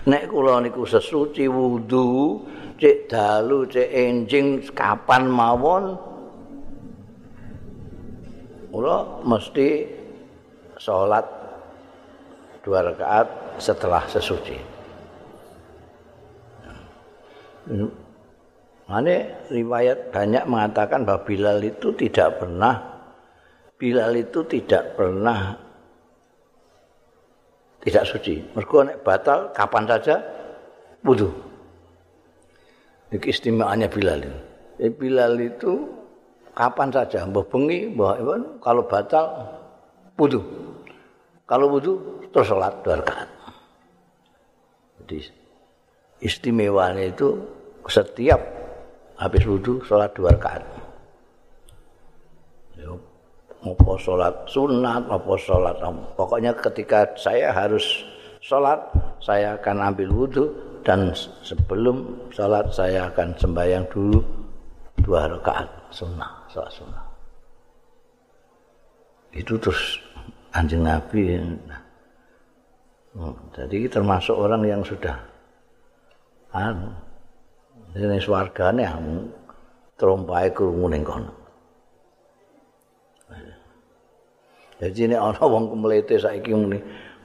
Nek 0.07 0.31
kula 0.31 0.62
niku 0.62 0.87
sesuci 0.87 1.46
wudu, 1.51 2.42
cek 2.77 3.09
dalu, 3.09 3.65
cek 3.69 3.89
enjing 3.89 4.61
kapan 4.73 5.29
mawon 5.29 5.97
kula 8.73 9.25
mesti 9.25 9.89
sholat 10.77 11.25
dua 12.61 12.85
rakaat 12.85 13.57
setelah 13.57 14.05
sesuci. 14.05 14.57
Mane 18.87 19.17
riwayat 19.51 20.15
banyak 20.15 20.45
mengatakan 20.47 21.03
bahwa 21.03 21.27
Bilal 21.27 21.59
itu 21.65 21.91
tidak 21.99 22.39
pernah 22.39 22.97
Bilal 23.77 24.17
itu 24.17 24.41
tidak 24.49 24.97
pernah 24.97 25.53
tidak 27.85 28.05
suci. 28.09 28.41
Mergo 28.57 28.89
nek 28.89 29.05
batal 29.05 29.53
kapan 29.53 29.85
saja 29.85 30.17
wudu. 31.05 31.45
Keistimewaannya 33.14 33.87
Bilal 33.87 34.19
itu. 34.27 34.40
Jadi 34.77 34.92
Bilal 34.99 35.35
itu 35.38 35.73
kapan 36.53 36.90
saja, 36.90 37.23
mbah 37.23 37.47
bengi, 37.47 37.87
mbah 37.95 38.19
kalau 38.59 38.83
batal 38.85 39.47
wudu. 40.19 40.42
Kalau 41.47 41.71
wudu 41.71 42.25
terus 42.35 42.51
sholat 42.51 42.75
dua 42.83 42.99
rakaat. 42.99 43.31
Jadi 44.99 45.31
istimewanya 46.19 47.07
itu 47.07 47.38
setiap 47.87 48.42
habis 49.14 49.47
wudhu 49.47 49.79
sholat 49.87 50.11
dua 50.19 50.35
rakaat. 50.35 50.66
Mau 53.62 53.99
sholat 53.99 54.51
sunat, 54.51 55.07
mau 55.07 55.38
sholat 55.38 55.79
pokoknya 56.19 56.55
ketika 56.59 57.07
saya 57.14 57.55
harus 57.55 58.03
sholat, 58.42 58.79
saya 59.23 59.55
akan 59.59 59.95
ambil 59.95 60.11
wudhu 60.11 60.51
dan 60.87 61.11
sebelum 61.42 62.31
sholat 62.31 62.70
saya 62.70 63.11
akan 63.11 63.35
sembahyang 63.35 63.90
dulu 63.90 64.22
dua 65.03 65.27
rakaat 65.27 65.66
sunnah, 65.90 66.46
sholat 66.46 66.70
sunnah. 66.70 67.03
Itu 69.35 69.59
terus 69.59 69.99
anjing 70.55 70.87
Nabi. 70.87 71.42
Nah, 71.42 71.83
jadi 73.51 73.90
termasuk 73.90 74.38
orang 74.38 74.62
yang 74.62 74.87
sudah 74.87 75.18
anu 76.55 76.94
ini 77.99 78.22
swargane 78.22 78.87
trompai 79.99 80.55
krungu 80.55 80.87
ning 80.87 81.03
kono. 81.03 81.35
Jadi 84.77 85.09
ini 85.09 85.16
ana 85.18 85.40
wong 85.40 85.72
kemlete 85.72 86.20
saiki 86.20 86.53
muni 86.53 86.79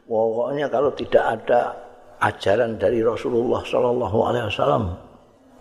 pokoknya 0.07 0.71
kalau 0.71 0.89
tidak 0.95 1.23
ada 1.37 1.90
ajaran 2.21 2.77
dari 2.77 3.01
Rasulullah 3.01 3.61
sallallahu 3.65 4.17
alaihi 4.21 4.45
wasallam. 4.47 4.83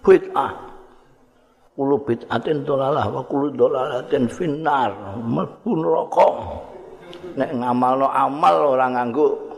Bid'ah. 0.05 0.53
Kulo 1.75 1.97
bid'atin 2.05 2.69
dolalah 2.69 3.09
wa 3.09 3.25
kulo 3.25 3.49
dolalatin 3.57 4.29
finnar. 4.29 4.93
Mlebu 5.17 5.71
neraka. 5.81 6.29
Nek 7.41 7.51
ngamalno 7.57 8.07
amal 8.07 8.77
orang 8.77 8.93
nganggo 8.95 9.51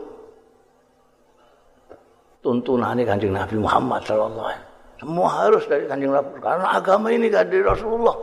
tuntunannya 2.43 3.07
kanjeng 3.07 3.31
Nabi 3.31 3.55
Muhammad 3.55 4.03
Sallallahu 4.03 4.45
Alaihi 4.51 4.67
Semua 4.99 5.27
harus 5.31 5.63
dari 5.65 5.87
kanjeng 5.87 6.11
Nabi 6.11 6.37
karena 6.43 6.67
agama 6.75 7.07
ini 7.09 7.31
kan 7.31 7.47
dari 7.47 7.63
Rasulullah. 7.63 8.15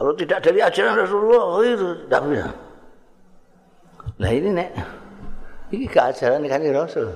Kalau 0.00 0.12
tidak 0.16 0.40
dari 0.40 0.58
ajaran 0.64 0.94
Rasulullah, 0.96 1.42
oh 1.44 1.60
itu 1.60 1.88
tidak 2.08 2.22
bisa. 2.24 2.48
Nah 4.16 4.30
ini 4.32 4.48
nek, 4.48 4.70
ini 5.70 5.86
keajaran 5.86 6.46
kanjeng 6.46 6.74
Rasul. 6.74 7.08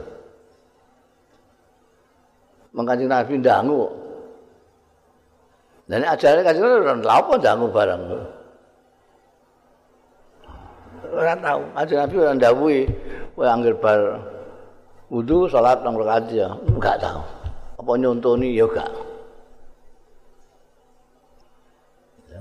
Mengkanjeng 2.74 3.10
Nabi 3.10 3.34
dangu. 3.38 3.86
Dan 5.90 6.06
ajaran 6.06 6.42
kanjeng 6.42 6.64
Rasul, 6.64 7.06
apa 7.06 7.32
dangu 7.38 7.66
barang? 7.70 8.02
Orang 11.14 11.40
tahu, 11.42 11.62
ajaran 11.78 12.00
Nabi 12.06 12.14
orang 12.18 12.38
dawui, 12.42 12.78
orang 13.38 13.54
anggil 13.62 13.74
bar 13.78 14.00
wudu 15.12 15.46
salat 15.46 15.78
nang 15.84 15.94
rakaat 15.94 16.26
ya 16.32 16.48
enggak 16.66 16.98
tahu 16.98 17.22
apa 17.78 17.90
nyontoni? 18.00 18.56
Ya 18.56 18.66
enggak 18.66 18.90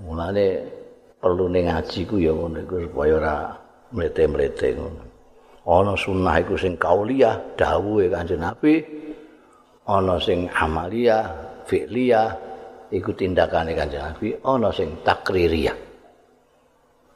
mulane 0.03 0.67
perlu 1.21 1.47
ning 1.47 1.71
ngaji 1.71 2.01
ku 2.03 2.19
ya 2.19 2.35
supaya 2.35 3.13
ora 3.15 3.35
mlete-mlete 3.95 4.75
ngono 4.75 5.12
ana 5.63 5.95
sunah 5.95 6.35
iku 6.43 6.55
sing 6.59 6.75
kauliyah 6.75 7.55
dawuhe 7.55 8.11
kanjeng 8.11 8.43
Nabi 8.43 8.83
ana 9.87 10.19
sing 10.19 10.51
amaliyah 10.51 11.23
fi'liyah 11.67 12.29
iku 12.91 13.15
tindakane 13.15 13.71
kanjeng 13.73 14.03
Nabi 14.03 14.35
ana 14.43 14.69
sing 14.75 14.99
takririyah 15.03 15.93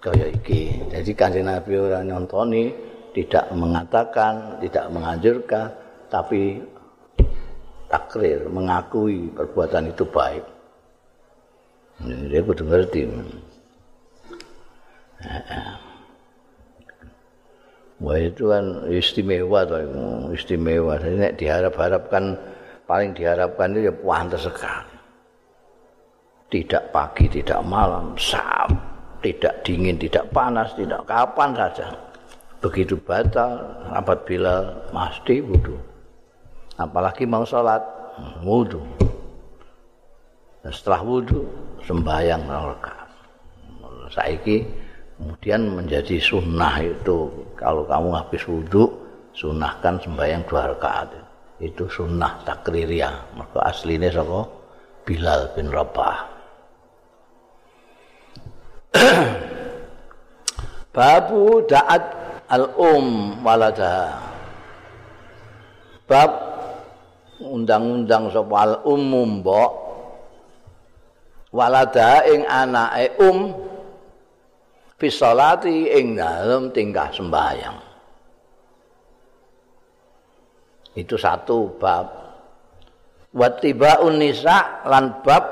kaya 0.08 0.30
iki. 0.32 0.72
Jadi 0.94 1.12
kanjeng 1.18 1.48
Nabi 1.50 1.74
ora 1.78 2.00
nyontoni, 2.06 2.72
tidak 3.12 3.50
mengatakan, 3.54 4.62
tidak 4.62 4.86
menganjurkan, 4.94 5.68
tapi 6.08 6.62
takrir, 7.90 8.46
mengakui 8.48 9.32
perbuatan 9.34 9.92
itu 9.92 10.06
baik. 10.08 10.46
Dia 12.30 12.42
kudu 12.46 12.64
ngerti. 12.70 13.02
Wah 17.98 18.18
itu 18.22 18.54
kan 18.54 18.86
istimewa 18.94 19.66
tuh, 19.66 19.82
istimewa. 20.30 21.02
Jadi 21.02 21.18
nek 21.18 21.36
diharap-harapkan 21.42 22.38
paling 22.86 23.18
diharapkan 23.18 23.74
itu 23.74 23.90
ya 23.90 23.94
pantas 23.94 24.46
sekali. 24.46 24.96
Tidak 26.48 26.94
pagi, 26.94 27.26
tidak 27.28 27.60
malam, 27.66 28.14
sab, 28.16 28.72
tidak 29.20 29.66
dingin, 29.66 29.98
tidak 30.00 30.30
panas, 30.32 30.72
tidak 30.78 31.04
kapan 31.10 31.52
saja. 31.58 31.92
Begitu 32.64 32.96
batal, 33.04 33.60
apabila 33.92 34.72
mesti 34.96 35.44
wudhu. 35.44 35.76
Apalagi 36.80 37.28
mau 37.28 37.44
sholat, 37.44 37.84
wudhu. 38.46 38.80
setelah 40.68 41.04
wudhu, 41.04 41.44
sembahyang 41.84 42.48
rakaat. 42.48 43.10
Saiki 44.08 44.87
kemudian 45.18 45.74
menjadi 45.74 46.22
sunnah 46.22 46.78
itu. 46.80 47.30
Kalau 47.58 47.84
kamu 47.90 48.14
habis 48.14 48.46
wudhu 48.46 48.86
sunnahkan 49.34 49.98
sembahyang 50.06 50.46
dua 50.46 50.70
rakaat. 50.78 51.10
Itu 51.58 51.90
sunnah 51.90 52.46
takririyah 52.46 53.34
maka 53.34 53.66
aslinya 53.66 54.14
sapa? 54.14 54.46
Bilal 55.02 55.58
bin 55.58 55.74
Rabah. 55.74 56.18
Babu 60.96 61.62
da'at 61.66 62.04
al-um 62.50 63.38
waladaha 63.42 64.18
Bab 66.08 66.32
undang-undang 67.42 68.32
sapa 68.32 68.56
al-umum 68.64 69.42
mbok. 69.42 69.72
Waladaha 71.52 72.28
ing 72.30 72.46
anake 72.46 73.18
um 73.24 73.52
fisolati 74.98 75.94
ing 75.94 76.18
dalem 76.18 76.74
tingkah 76.74 77.10
sembahyang. 77.14 77.78
Itu 80.98 81.14
satu 81.14 81.78
bab. 81.78 82.08
Wattiba 83.38 84.02
unisa 84.02 84.82
lan 84.90 85.22
bab 85.22 85.46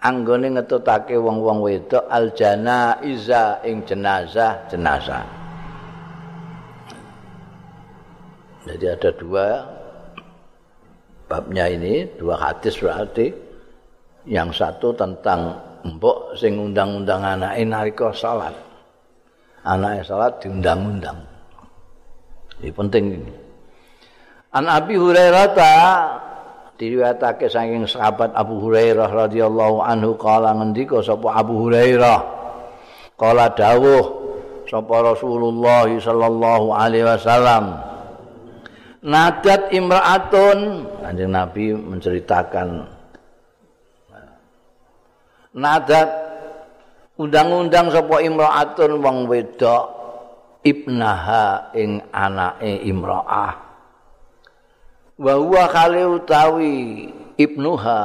anggone 0.00 0.56
ngetutake 0.56 1.12
wong-wong 1.12 1.60
wedok 1.60 2.08
aljana 2.08 3.04
iza 3.04 3.60
ing 3.68 3.84
jenazah 3.84 4.64
jenazah. 4.72 5.24
Jadi 8.62 8.86
ada 8.88 9.10
dua 9.12 9.46
babnya 11.26 11.68
ini, 11.68 12.06
dua 12.16 12.40
hadis 12.40 12.78
berarti. 12.80 13.52
Yang 14.22 14.62
satu 14.62 14.94
tentang 14.94 15.58
mbok 15.86 16.38
sing 16.38 16.58
undang-undang 16.58 17.22
anake 17.22 17.62
nalika 17.66 18.08
salat. 18.14 18.54
Anake 19.66 20.02
salat 20.06 20.38
diundang-undang. 20.42 21.18
Ini 22.62 22.70
penting 22.70 23.04
ini. 23.18 23.32
An 24.52 24.68
Abi 24.68 24.94
Hurairah 25.00 25.46
ta 25.56 25.74
diriwayatake 26.82 27.46
saking 27.46 27.86
sahabat 27.86 28.34
Abu 28.34 28.58
Hurairah 28.58 29.06
radhiyallahu 29.06 29.86
anhu 29.86 30.18
kala 30.18 30.50
ngendika 30.58 30.98
sapa 30.98 31.38
Abu 31.38 31.62
Hurairah 31.62 32.18
kala 33.14 33.54
dawuh 33.54 34.04
sapa 34.66 35.14
Rasulullah 35.14 35.86
sallallahu 35.86 36.74
alaihi 36.74 37.06
wasallam 37.06 37.78
nadat 38.98 39.70
imraatun 39.70 40.90
Kanjeng 41.06 41.30
Nabi 41.30 41.70
menceritakan 41.70 42.91
nadat 45.52 46.08
undang-undang 47.20 47.92
sapa 47.92 48.24
imraatun 48.24 49.00
wong 49.00 49.28
wedok 49.28 49.84
ibnaha 50.64 51.72
ing 51.76 52.00
anake 52.12 52.82
imraah. 52.88 53.54
Wa 55.22 55.34
huwa 55.38 55.64
kali 55.68 56.02
utawi 56.02 56.74
ibnuha 57.36 58.02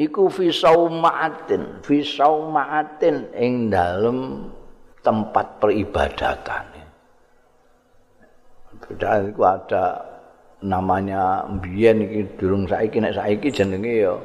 iku 0.00 0.26
fi 0.32 0.50
saumaatin 0.50 1.84
fi 1.86 2.02
saumaatin 2.02 3.30
ing 3.36 3.70
dalem 3.70 4.50
tempat 5.04 5.60
peribadatan 5.60 6.74
Beda 8.84 9.22
itu 9.22 9.40
ada 9.40 9.84
namanya 10.60 11.46
mbiyen 11.46 12.04
iki 12.04 12.20
durung 12.36 12.68
saiki 12.68 12.98
nek 13.00 13.16
saiki 13.16 13.48
jenenge 13.54 14.02
ya 14.02 14.18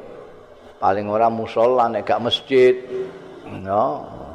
paling 0.80 1.06
ora 1.12 1.28
musala 1.28 1.92
nek 1.92 2.08
gak 2.08 2.24
masjid. 2.24 2.74
Ya 3.44 3.84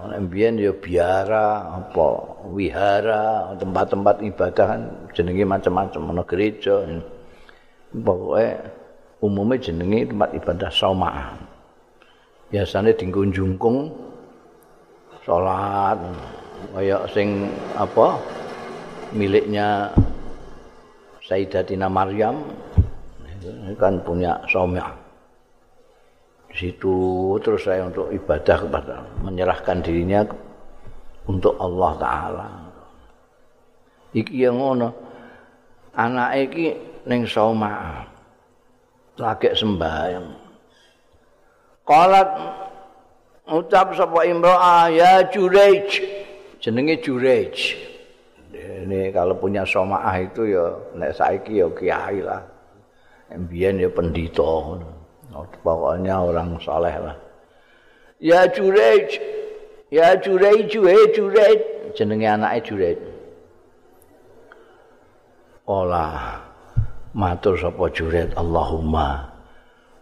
nek 0.05 0.19
mbiyen 0.29 0.61
ya 0.61 0.71
biara 0.71 1.81
apa 1.81 2.07
wihara 2.53 3.57
tempat-tempat 3.57 4.21
ibadah 4.21 4.65
kan 4.69 4.81
jenenge 5.17 5.43
macam-macam. 5.43 6.13
Ana 6.13 6.23
gereja 6.23 6.85
pokoke 7.89 8.47
umumnya 9.25 9.57
jenenge 9.57 10.13
tempat 10.13 10.29
ibadah 10.37 10.69
saumah 10.69 11.33
biasanya 12.53 12.93
dinggo 12.93 13.25
jungkung 13.33 13.89
salat 15.25 15.97
kaya 16.77 17.01
sing 17.09 17.49
apa 17.73 18.21
miliknya 19.11 19.89
Sayyidatina 21.25 21.89
Maryam. 21.89 22.37
Kan 23.81 24.01
punya 24.01 24.41
saumah 24.49 25.04
situ 26.55 27.35
terus 27.43 27.67
saya 27.67 27.85
untuk 27.91 28.07
ibadah 28.15 28.57
kepada 28.63 28.95
menyerahkan 29.19 29.83
dirinya 29.83 30.23
untuk 31.27 31.59
Allah 31.59 31.91
taala. 31.99 32.49
Iki 34.15 34.47
yang 34.47 34.57
ngono. 34.57 34.89
Anak 35.95 36.31
iki 36.47 36.75
ning 37.07 37.27
soma. 37.27 38.03
Lagi 39.19 39.51
sembahyang. 39.51 40.27
Qalat 41.83 42.29
ucap 43.47 43.95
sapa 43.95 44.23
imro'ah 44.23 44.91
ya 44.91 45.27
Jurej. 45.27 46.03
Jenenge 46.63 46.99
Jurej. 47.03 47.75
Ini 48.55 49.11
kalau 49.11 49.35
punya 49.35 49.67
somaah 49.67 50.15
itu 50.19 50.55
ya 50.55 50.65
nek 50.95 51.11
saiki 51.15 51.59
ya 51.59 51.67
kiai 51.75 52.19
lah. 52.23 52.43
Mbiyen 53.35 53.83
ya 53.83 53.89
pendhita 53.91 54.43
ngono. 54.43 55.04
Pokoknya 55.59 56.15
orang 56.23 56.55
soleh 56.63 56.95
lah. 56.95 57.17
Ya 58.23 58.47
Jurej, 58.47 59.19
ya 59.91 60.15
Jurej, 60.15 60.71
Jurej, 60.71 61.11
Jurej, 61.11 61.59
jenenge 61.91 62.27
anaknya 62.31 62.63
Jurej. 62.63 62.97
Olah, 65.67 66.39
matur 67.11 67.59
sapa 67.59 67.91
Jurej, 67.91 68.31
Allahumma, 68.39 69.27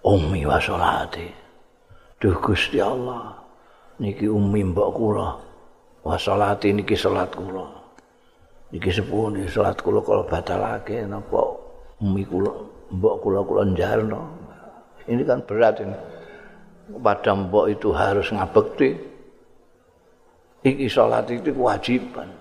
ummi 0.06 0.46
wa 0.46 0.62
sholati. 0.62 1.26
Duh 2.22 2.38
Gusti 2.38 2.78
Allah, 2.78 3.34
niki 3.98 4.30
ummi 4.30 4.62
mbok 4.70 4.90
kula, 4.94 5.30
wa 6.06 6.16
sholati 6.20 6.70
niki 6.70 6.94
sholat 6.94 7.34
kula. 7.34 7.66
Niki 8.70 8.94
sepuni 8.94 9.50
sholat 9.50 9.80
kula 9.82 10.06
kalau 10.06 10.24
batalake, 10.30 11.02
napa 11.10 11.42
ummi 11.98 12.24
kula, 12.30 12.54
mbok 12.94 13.16
kula 13.26 13.40
kula 13.42 13.64
njarno. 13.74 14.43
Ini 15.08 15.22
kan 15.28 15.44
berat 15.44 15.84
ini. 15.84 15.98
Pada 17.00 17.32
mbok 17.36 17.66
itu 17.72 17.90
harus 17.96 18.32
ngabekti. 18.32 18.90
Iki 20.64 20.88
sholat 20.88 21.28
itu 21.28 21.52
kewajiban. 21.52 22.32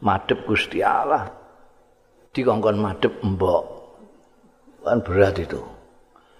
Madep 0.00 0.44
Gusti 0.48 0.80
Allah. 0.80 1.28
Dikongkon 2.32 2.80
madep 2.80 3.12
mbok. 3.20 3.64
Kan 4.84 5.04
berat 5.04 5.36
itu. 5.40 5.60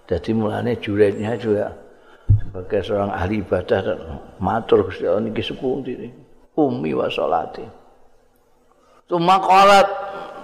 Jadi 0.09 0.31
mulanya 0.35 0.77
juretnya 0.77 1.37
juga 1.39 1.73
sebagai 2.29 2.81
seorang 2.85 3.13
ahli 3.13 3.41
ibadah 3.45 3.81
matur 4.41 4.89
Gusti 4.89 5.05
Allah 5.09 5.25
niki 5.25 5.41
sepundi 5.41 5.95
umi 6.57 6.93
wa 6.93 7.09
sholati. 7.09 7.65
Cuma 9.09 9.37
kolat 9.41 9.89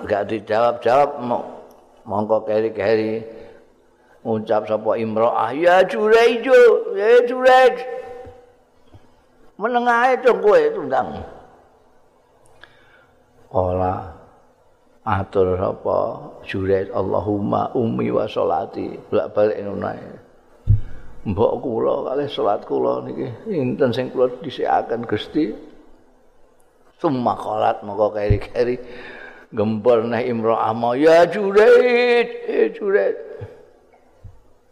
enggak 0.05 0.29
dijawab-jawab 0.29 1.11
mongko 2.05 2.45
keri-keri 2.45 3.25
ngucap 4.29 4.69
sapa 4.69 5.01
imro'ah 5.01 5.57
ya 5.57 5.81
jurejo 5.89 6.93
ya 6.93 7.25
jurej 7.25 7.75
menengahe 9.57 10.21
dong 10.21 10.45
kowe 10.45 10.61
tundang. 10.77 11.25
Ora 13.49 14.13
atur 15.09 15.57
sapa 15.57 15.99
jurej 16.45 16.93
Allahumma 16.93 17.73
ummi 17.73 18.13
wa 18.13 18.29
sholati. 18.29 19.01
Bolak 19.09 19.33
balik 19.33 19.57
ngono 19.65 19.91
mbok 21.29 21.53
kula 21.61 22.09
kalih 22.09 22.29
salat 22.31 22.63
kula 22.65 23.05
niki 23.05 23.29
inten 23.53 23.91
sing 23.93 24.13
kula 24.13 24.29
dhisikaken 24.45 25.09
Gusti. 25.09 25.57
Summa 27.01 27.33
qalat 27.37 27.81
moko 27.83 28.13
keri-keri. 28.13 28.77
Gempor 29.49 30.05
neh 30.05 30.29
imra'ah 30.29 30.77
ya 31.01 31.25
juret 31.25 32.29
eh 32.45 32.69
juret 32.69 33.28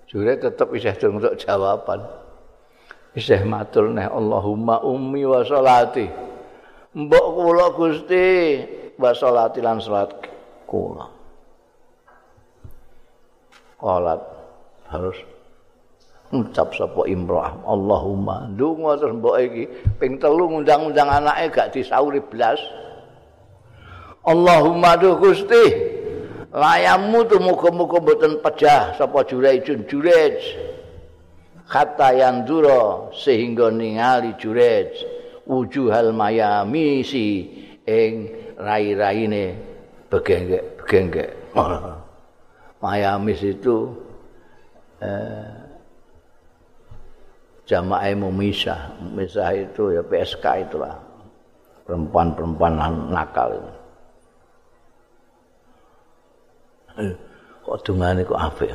juret 0.07 0.42
tetep 0.42 0.68
isih 0.74 0.94
untuk 1.11 1.34
jawaban. 1.38 2.02
Isih 3.16 3.42
matur 3.48 3.90
neh 3.90 4.04
Allahumma 4.04 4.84
ummi 4.84 5.24
wa 5.24 5.40
salati 5.40 6.04
mbok 6.96 7.26
kula 7.36 7.66
Gusti 7.76 8.28
wa 8.96 9.12
salati 9.12 9.61
lan 9.61 9.80
salat 9.80 10.12
kula. 10.64 11.09
Qalat 13.76 14.20
harus 14.88 15.16
ngucap 16.32 16.72
sapa 16.72 17.04
imroah. 17.04 17.52
Allahumma 17.68 18.48
ndonga 18.52 19.00
terus 19.00 19.14
mbok 19.16 19.36
iki 19.40 19.64
ping 20.00 20.16
telu 20.16 20.48
ngundang-undang 20.48 21.09
anake 21.09 21.52
gak 21.52 21.72
disauri 21.76 22.20
blas. 22.20 22.61
Allahumma 24.26 24.98
duh 24.98 25.20
Gusti 25.20 25.95
layamu 26.57 27.20
tu 27.28 27.36
muga-muga 27.36 28.00
mboten 28.00 28.40
pejah 28.40 28.96
sapa 28.96 29.20
jurejun 29.28 29.84
jurej. 29.84 30.40
Kata 31.66 32.14
yang 32.16 32.48
duro 32.48 33.12
sehingga 33.12 33.68
ningali 33.68 34.32
jurej. 34.40 34.96
Wujuhal 35.46 36.11
mayami 36.11 37.07
si 37.07 37.46
ing 37.86 38.32
rai-raine 38.59 39.54
begengge 40.11 40.59
begengge. 40.82 41.26
Mayamis 42.82 43.40
itu 43.42 43.94
eh, 45.02 45.54
jamaah 47.66 48.14
memisah 48.14 48.94
memisah 49.02 49.50
itu 49.54 49.94
ya 49.94 50.02
PSK 50.02 50.44
itulah. 50.66 50.94
Perempuan-perempuan 51.86 52.74
nakal 53.14 53.54
itu 53.54 53.70
eh, 53.70 53.76
kok 57.64 57.78
dungane 57.84 58.24
kok 58.24 58.40
apik 58.40 58.70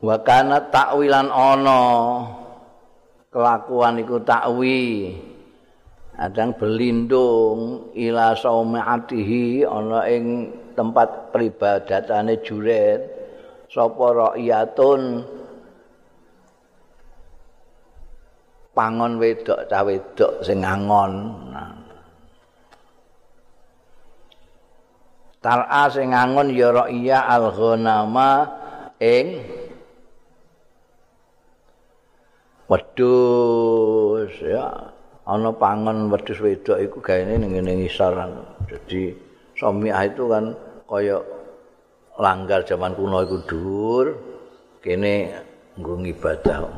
wa 0.00 0.16
kana 0.24 0.58
takwilan 0.72 1.28
ana. 1.28 1.82
Kelakuan 3.30 4.02
iku 4.02 4.18
takwi 4.26 5.14
adang 6.18 6.50
berlindung 6.58 7.86
ila 7.94 8.34
saumaatihi 8.34 9.62
ana 9.62 10.02
ing 10.10 10.50
tempat 10.74 11.30
peribadatane 11.30 12.42
juret 12.42 13.06
sapa 13.70 14.34
rakyatun 14.34 15.22
pangon 18.74 19.22
wedok 19.22 19.70
cah 19.70 19.86
wedok 19.86 20.42
sing 20.42 20.66
angon 20.66 21.38
Tal'a 25.40 25.88
sing 25.88 26.12
angon 26.12 26.52
ya 26.52 26.68
rakyat 26.68 27.24
al-ghanama 27.24 28.44
ing 29.00 29.40
wedhus 32.68 34.36
ya. 34.44 34.92
Ana 35.24 35.56
pangon 35.56 36.12
wedhus 36.12 36.44
wedok 36.44 36.76
iku 36.84 36.98
gaene 37.00 37.40
ning 37.40 37.56
ngene 37.56 37.72
ngisor 37.80 38.20
dadi 38.68 39.16
somiah 39.56 40.04
itu 40.04 40.28
kan 40.28 40.52
kaya 40.84 41.24
langgar 42.20 42.60
zaman 42.68 42.92
kuno 42.92 43.24
iku 43.24 43.36
dhuwur 43.48 44.06
kene 44.84 45.40
nggo 45.80 46.04
ngibadah 46.04 46.68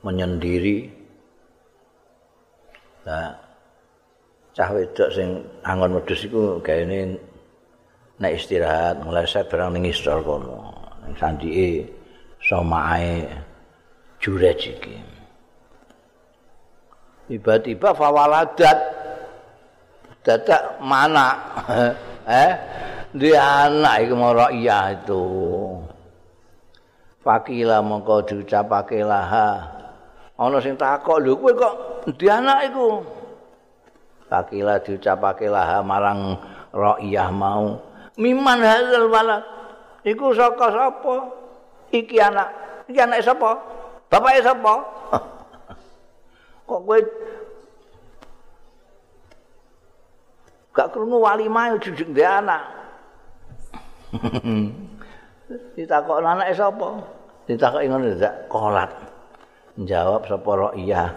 menyendiri. 0.00 0.88
Nah 3.04 3.51
cah 4.52 4.68
wedok 4.68 5.08
sing 5.16 5.40
angon 5.64 5.96
wedhus 5.96 6.28
iku 6.28 6.60
gaene 6.60 7.16
nek 8.20 8.36
istirahat 8.36 9.00
ngleset 9.00 9.48
barang 9.48 9.72
ning 9.72 9.88
istor 9.88 10.20
kono. 10.20 10.72
Ning 11.02 11.12
sandike 11.16 11.88
somae 12.38 13.24
jurej 14.20 14.76
iki. 14.76 14.96
Tiba-tiba 17.32 17.96
fawaladat 17.96 18.78
dadak 20.22 20.62
mana? 20.84 21.28
Eh? 22.22 22.54
Dia 23.18 23.66
anak 23.66 24.06
iku 24.06 24.14
mara 24.14 24.46
iya 24.54 24.94
itu. 24.94 25.26
Fakila 27.18 27.82
mongko 27.82 28.22
diucapake 28.22 29.02
laha. 29.02 29.58
Ana 30.38 30.62
sing 30.62 30.78
takok 30.78 31.18
lho 31.18 31.34
kowe 31.34 31.50
kok 31.50 31.74
di 32.14 32.30
anak 32.30 32.70
iku 32.70 33.02
fakila 34.32 34.80
diucapake 34.80 35.44
laha 35.52 35.84
marang 35.84 36.40
raiyah 36.72 37.28
mau. 37.28 37.76
Miman 38.16 38.64
hadzal 38.64 39.12
walad. 39.12 39.44
Iku 40.08 40.32
saka 40.32 40.72
sapa? 40.72 41.14
Iki 41.92 42.16
anak. 42.16 42.48
Iki 42.88 43.00
anak 43.04 43.20
sapa? 43.20 43.60
Bapake 44.08 44.40
sapa? 44.40 44.74
Kok 46.68 46.80
kowe 46.88 46.98
gak 50.72 50.88
krungu 50.88 51.20
wali 51.20 51.44
mau 51.52 51.76
jujuk 51.76 52.16
dia 52.16 52.40
anak? 52.40 52.62
Ditakok 55.76 56.24
anake 56.24 56.56
sapa? 56.56 56.88
Ditakok 57.44 57.84
ngono 57.84 58.16
ndak 58.16 58.48
kolat. 58.48 58.88
Jawab 59.76 60.24
sapa 60.24 60.50
ro'iyah 60.52 61.12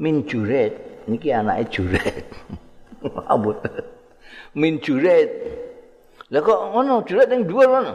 min 0.00 0.24
juret 0.28 0.95
niki 1.06 1.30
anake 1.32 1.64
juret. 1.70 2.26
Abut 3.32 3.58
min 4.56 4.80
juret. 4.80 5.30
Lha 6.32 6.40
kok 6.42 6.60
ngono 6.74 7.04
juret 7.06 7.28
ning 7.30 7.46
dhuwur 7.46 7.68
ngono? 7.70 7.92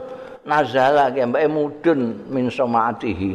Nazala 0.47 1.11
ki 1.11 1.21
mbake 1.27 1.47
mudun 1.51 2.01
min 2.31 2.49
samaatihi 2.49 3.31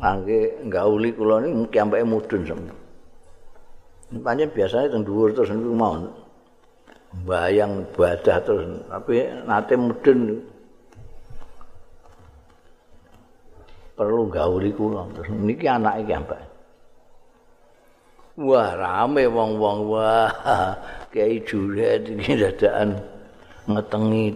mangke 0.00 0.38
gauli 0.72 1.10
kula 1.12 1.44
niki 1.44 1.56
mungkin 1.58 1.84
mbake 1.90 2.04
mudun 2.06 2.42
sampe 2.46 2.72
Panjen 4.10 4.50
biasanya 4.50 4.90
teng 4.90 5.02
dhuwur 5.06 5.30
terus 5.34 5.54
niku 5.54 5.74
mau 5.74 5.94
bayang 7.26 7.86
badah 7.94 8.38
terus. 8.42 8.66
Tapi 8.90 9.14
nate 9.46 9.74
mudun 9.78 10.20
perlu 13.94 14.22
gauli 14.30 14.70
kula 14.74 15.06
terus. 15.14 15.30
Niki 15.30 15.66
anak 15.66 16.02
iki 16.02 16.14
ambak 16.14 16.49
wah 18.40 18.72
rame 18.72 19.28
wong-wong. 19.28 19.78
Wah 19.92 20.32
kiai 21.12 21.44
juret 21.44 22.08
iki 22.08 22.40
dadakan 22.40 22.96
ngetengi. 23.68 24.32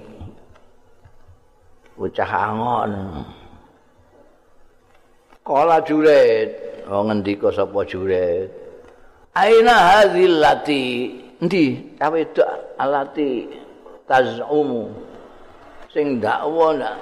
Bocah 1.96 2.30
angon 2.30 2.92
kala 5.40 5.80
juret. 5.88 6.50
Oh 6.84 7.00
ngendika 7.08 7.48
sapa 7.48 7.80
juret? 7.88 8.52
Aina 9.32 9.72
hadzil 9.72 10.36
lati? 10.38 10.84
Endi? 11.40 11.96
Cawe 11.96 12.12
wedok 12.12 12.50
alati 12.76 13.48
tazumu. 14.04 14.92
Sing 15.90 16.20
dakwa 16.20 16.76
ndak 16.76 16.96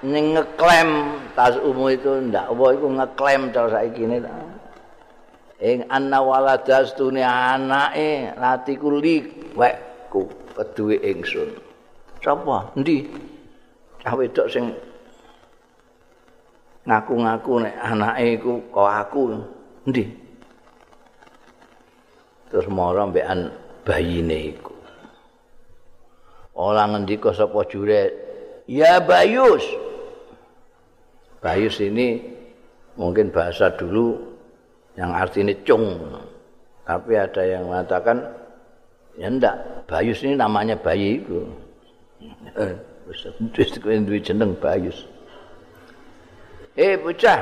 ning 0.00 0.32
ngeklaim 0.32 0.90
tazumu 1.36 1.92
itu 1.92 2.10
ndakwa 2.26 2.72
iku 2.72 2.88
ngeklaim 2.96 3.42
cara 3.52 3.68
saiki 3.68 4.04
ne 4.08 4.18
ing 5.60 5.84
anna 5.92 6.24
waladastune 6.24 7.20
anake 7.20 8.32
lati 8.40 8.80
kuli 8.80 9.28
wekku 9.52 10.24
keduwe 10.56 10.96
ingsun. 11.04 11.52
Sapa? 12.24 12.72
Endi? 12.76 13.04
Cawe 14.00 14.24
wedok 14.24 14.48
sing 14.48 14.72
ngaku-ngaku 16.88 17.52
nek 17.60 17.76
anake 17.76 18.24
iku 18.40 18.52
kok 18.72 18.88
aku. 18.88 19.22
Endi? 19.84 20.04
Terus 22.48 22.66
mara 22.72 23.04
mbekan 23.04 23.52
bayine 23.84 24.56
iku. 24.56 24.74
Ora 26.56 26.88
ngendika 26.88 27.32
sapa 27.32 27.64
juret, 27.68 28.10
"Ya 28.68 29.00
Bayus." 29.00 29.64
Bayus 31.40 31.80
ini 31.80 32.20
mungkin 33.00 33.32
bahasa 33.32 33.72
dulu 33.72 34.29
yang 35.00 35.16
artinya 35.16 35.56
cung. 35.64 35.96
Tapi 36.84 37.16
ada 37.16 37.40
yang 37.40 37.72
mengatakan 37.72 38.20
ya 39.16 39.32
ndak, 39.32 39.88
Bayus 39.88 40.20
ini 40.20 40.36
namanya 40.36 40.76
bayi 40.76 41.24
itu. 41.24 41.48
Eh, 42.60 42.76
wis 43.08 43.72
jeneng 44.20 44.52
Bayus. 44.60 45.08
Eh 46.76 47.00
bocah, 47.00 47.40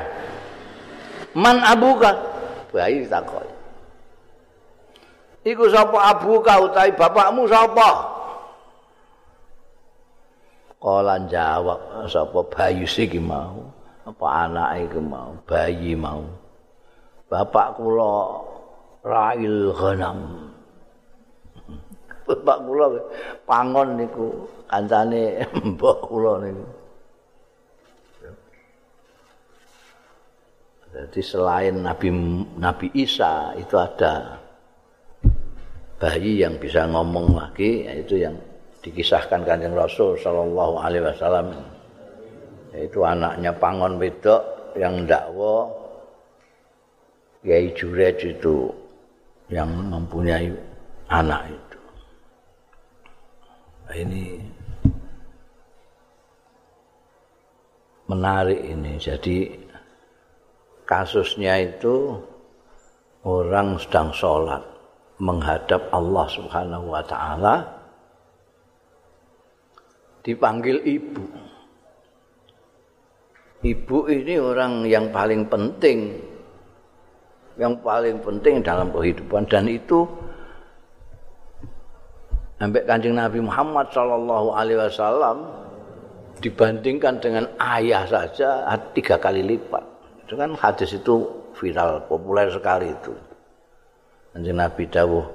man 1.35 1.59
abuka? 1.59 2.15
Bayi 2.71 3.03
takoi. 3.03 3.49
Iku 5.43 5.67
sapa 5.71 6.15
abu 6.15 6.39
kau 6.43 6.67
utawi 6.67 6.91
bapakmu 6.93 7.47
sapa? 7.47 7.89
Kala 10.79 11.19
jawab 11.27 12.07
sapa 12.07 12.39
bayu 12.55 12.87
iki 12.87 13.19
mau, 13.19 13.67
apa 14.07 14.25
anake 14.47 14.87
iki 14.87 14.99
mau, 14.99 15.35
bayi 15.43 15.91
mau. 15.95 16.38
Bapak 17.29 17.77
kula 17.77 18.41
Rail 19.05 19.69
Ghanam. 19.77 20.49
Bapak 22.25 22.57
kula 22.65 22.85
pangon 23.45 24.01
niku 24.01 24.49
kancane 24.65 25.45
mbok 25.77 25.97
kula 26.09 26.41
niku. 26.41 26.65
Jadi 30.89 31.21
selain 31.21 31.85
Nabi 31.85 32.09
Nabi 32.57 32.89
Isa 32.97 33.53
itu 33.53 33.77
ada 33.77 34.41
bayi 36.01 36.41
yang 36.41 36.57
bisa 36.57 36.89
ngomong 36.89 37.37
lagi 37.37 37.85
yaitu 37.85 38.25
yang 38.25 38.33
dikisahkan 38.81 39.45
kanjeng 39.45 39.77
Rasul 39.77 40.17
Shallallahu 40.17 40.81
Alaihi 40.81 41.05
Wasallam 41.05 41.53
yaitu 42.73 43.05
anaknya 43.05 43.53
Pangon 43.53 44.01
Wedok 44.01 44.73
yang 44.81 45.05
dakwa 45.05 45.69
Kiai 47.39 47.71
Jurej 47.71 48.35
itu 48.35 48.67
yang 49.47 49.71
mempunyai 49.87 50.51
anak 51.07 51.47
itu. 51.49 51.79
Nah, 53.87 53.95
ini 53.95 54.23
menarik 58.11 58.59
ini. 58.61 58.99
Jadi 58.99 59.49
kasusnya 60.83 61.57
itu 61.63 62.19
orang 63.23 63.79
sedang 63.81 64.09
sholat 64.13 64.61
menghadap 65.19 65.91
Allah 65.95 66.27
Subhanahu 66.27 66.85
wa 66.91 67.03
taala 67.07 67.55
dipanggil 70.23 70.83
ibu. 70.83 71.25
Ibu 73.59 73.97
ini 74.07 74.39
orang 74.39 74.87
yang 74.87 75.11
paling 75.11 75.51
penting, 75.51 76.15
yang 77.59 77.75
paling 77.83 78.23
penting 78.23 78.63
dalam 78.63 78.87
kehidupan 78.89 79.43
dan 79.51 79.67
itu 79.67 80.07
sampai 82.55 82.81
kanjeng 82.87 83.19
Nabi 83.19 83.43
Muhammad 83.43 83.91
Shallallahu 83.91 84.47
Alaihi 84.55 84.79
Wasallam 84.79 85.37
dibandingkan 86.39 87.19
dengan 87.19 87.45
ayah 87.59 88.07
saja 88.07 88.63
tiga 88.95 89.19
kali 89.19 89.43
lipat. 89.43 89.83
Itu 90.23 90.39
kan 90.39 90.55
hadis 90.55 90.95
itu 90.95 91.27
viral, 91.59 92.07
populer 92.07 92.47
sekali 92.47 92.95
itu. 92.95 93.11
Kanjeng 94.31 94.55
Nabi 94.55 94.87
dawuh 94.87 95.25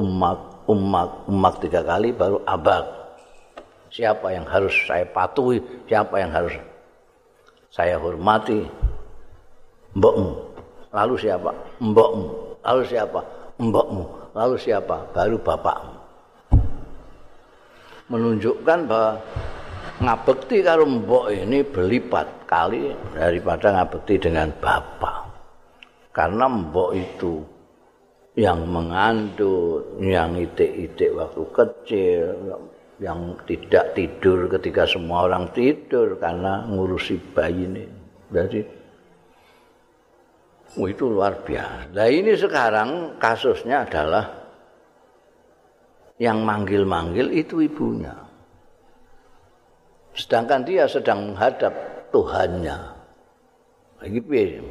umat, 0.00 0.64
umat, 0.72 1.10
umat 1.28 1.54
tiga 1.60 1.84
kali 1.84 2.16
baru 2.16 2.40
abad 2.48 3.04
siapa 3.94 4.34
yang 4.34 4.42
harus 4.50 4.74
saya 4.90 5.06
patuhi, 5.06 5.62
siapa 5.86 6.18
yang 6.18 6.34
harus 6.34 6.58
saya 7.70 7.94
hormati. 7.94 8.66
Mbokmu. 9.94 10.30
Lalu 10.90 11.14
siapa? 11.22 11.54
Mbokmu. 11.84 12.26
Lalu 12.64 12.82
siapa? 12.88 13.20
Mbokmu. 13.60 14.04
Lalu 14.32 14.56
siapa? 14.56 14.96
Baru 15.12 15.36
bapakmu. 15.36 15.96
Menunjukkan 18.08 18.78
bahwa 18.88 19.12
ngabekti 20.00 20.60
karo 20.60 20.84
mbok 20.84 21.32
ini 21.32 21.64
berlipat 21.64 22.48
kali 22.48 22.92
daripada 23.16 23.72
ngabekti 23.72 24.14
dengan 24.20 24.52
bapak. 24.60 25.28
Karena 26.12 26.48
mbok 26.48 26.90
itu 26.96 27.40
yang 28.34 28.66
mengandung, 28.66 30.02
yang 30.02 30.34
itik-itik 30.34 31.14
waktu 31.14 31.42
kecil, 31.54 32.24
yang 32.98 33.38
tidak 33.46 33.94
tidur 33.94 34.50
ketika 34.50 34.86
semua 34.86 35.26
orang 35.30 35.50
tidur 35.54 36.18
karena 36.18 36.66
ngurusi 36.66 37.18
bayi 37.34 37.66
ini. 37.66 37.84
Jadi 38.34 38.60
oh, 40.78 40.86
itu 40.90 41.04
luar 41.06 41.42
biasa. 41.46 41.94
Nah 41.94 42.08
ini 42.10 42.34
sekarang 42.34 43.20
kasusnya 43.22 43.86
adalah 43.86 44.24
yang 46.18 46.42
manggil-manggil 46.46 47.30
itu 47.34 47.62
ibunya. 47.62 48.14
Sedangkan 50.14 50.62
dia 50.62 50.86
sedang 50.86 51.34
menghadap 51.34 51.74
Tuhannya. 52.14 52.78
Lagi 53.98 54.20
piye? 54.22 54.62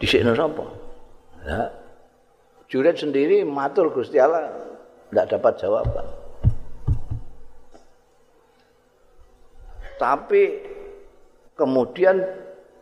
Di 0.00 0.06
sini 0.08 0.32
apa? 0.32 0.64
Ya, 1.40 1.72
Juret 2.68 3.00
sendiri 3.00 3.44
matur 3.44 3.92
Gusti 3.92 4.20
Allah 4.20 4.48
tidak 5.08 5.26
dapat 5.36 5.52
jawaban. 5.58 6.06
Tapi 9.98 10.42
kemudian 11.60 12.16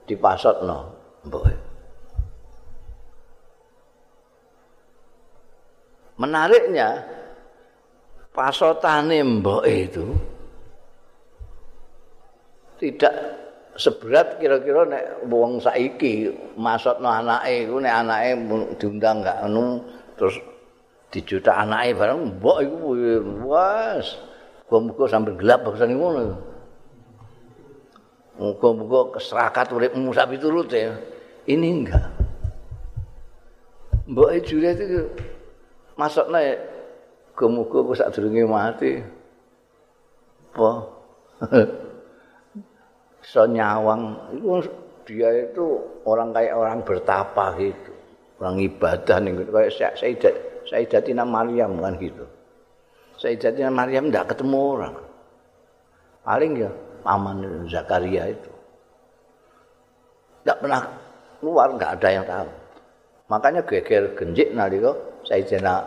dipasot 0.07 0.63
no, 0.63 0.95
Menariknya 6.19 7.03
pasotane 8.35 9.23
mbok 9.23 9.63
itu 9.67 10.07
tidak 12.79 13.15
seberat 13.79 14.39
kira-kira 14.43 14.83
nek 14.87 15.27
wong 15.31 15.63
saiki 15.63 16.31
masukno 16.59 17.07
anake 17.07 17.67
iku 17.67 17.79
nek 17.79 17.95
anake 18.03 18.31
diundang 18.79 19.23
gak 19.23 19.47
anu 19.47 19.83
terus 20.19 20.39
dijuta 21.15 21.63
anake 21.67 21.95
bareng 21.95 22.39
mbok 22.39 22.59
iku 22.67 22.79
wes 23.47 24.19
muga-muga 24.67 25.05
sambil 25.07 25.35
gelap 25.39 25.63
bagusan 25.63 25.95
ngono 25.95 26.48
muga-muga 28.39 29.19
keserakat 29.19 29.75
uripmu 29.75 30.15
sak 30.15 30.31
piturut 30.31 30.71
ya. 30.71 30.95
Ini 31.45 31.69
enggak. 31.83 32.07
Mbok 34.09 34.31
e 34.33 34.39
jure 34.41 34.71
itu 34.73 35.05
masukno 35.99 36.39
ya 36.39 36.55
muga-muga 37.35 37.99
sak 37.99 38.15
durunge 38.15 38.47
mati. 38.47 39.03
Apa? 40.55 40.71
So 43.29 43.45
nyawang. 43.45 44.33
Itu 44.41 44.65
dia 45.05 45.29
itu 45.53 45.85
orang 46.09 46.33
kayak 46.33 46.55
orang 46.57 46.81
bertapa 46.81 47.61
gitu. 47.61 47.93
Orang 48.41 48.57
ibadah 48.57 49.21
nih 49.21 49.37
gitu 49.37 49.51
kayak 49.53 49.99
Sayyidat 49.99 50.35
Sayyidatina 50.65 51.29
Maryam 51.29 51.77
kan 51.77 52.01
gitu. 52.01 52.25
Sayyidatina 53.21 53.69
Maryam 53.69 54.09
tidak 54.09 54.33
ketemu 54.33 54.59
orang. 54.79 54.95
Paling 56.25 56.53
ya 56.57 56.71
paman 57.01 57.67
Zakaria 57.71 58.31
itu. 58.31 58.53
Tidak 60.43 60.59
pernah 60.65 60.83
keluar 61.39 61.75
nggak 61.75 61.93
ada 62.01 62.09
yang 62.09 62.25
tahu. 62.27 62.51
Makanya 63.29 63.61
geger 63.69 64.17
genjik 64.17 64.57
nalika 64.57 64.97
Sayyidatina 65.29 65.85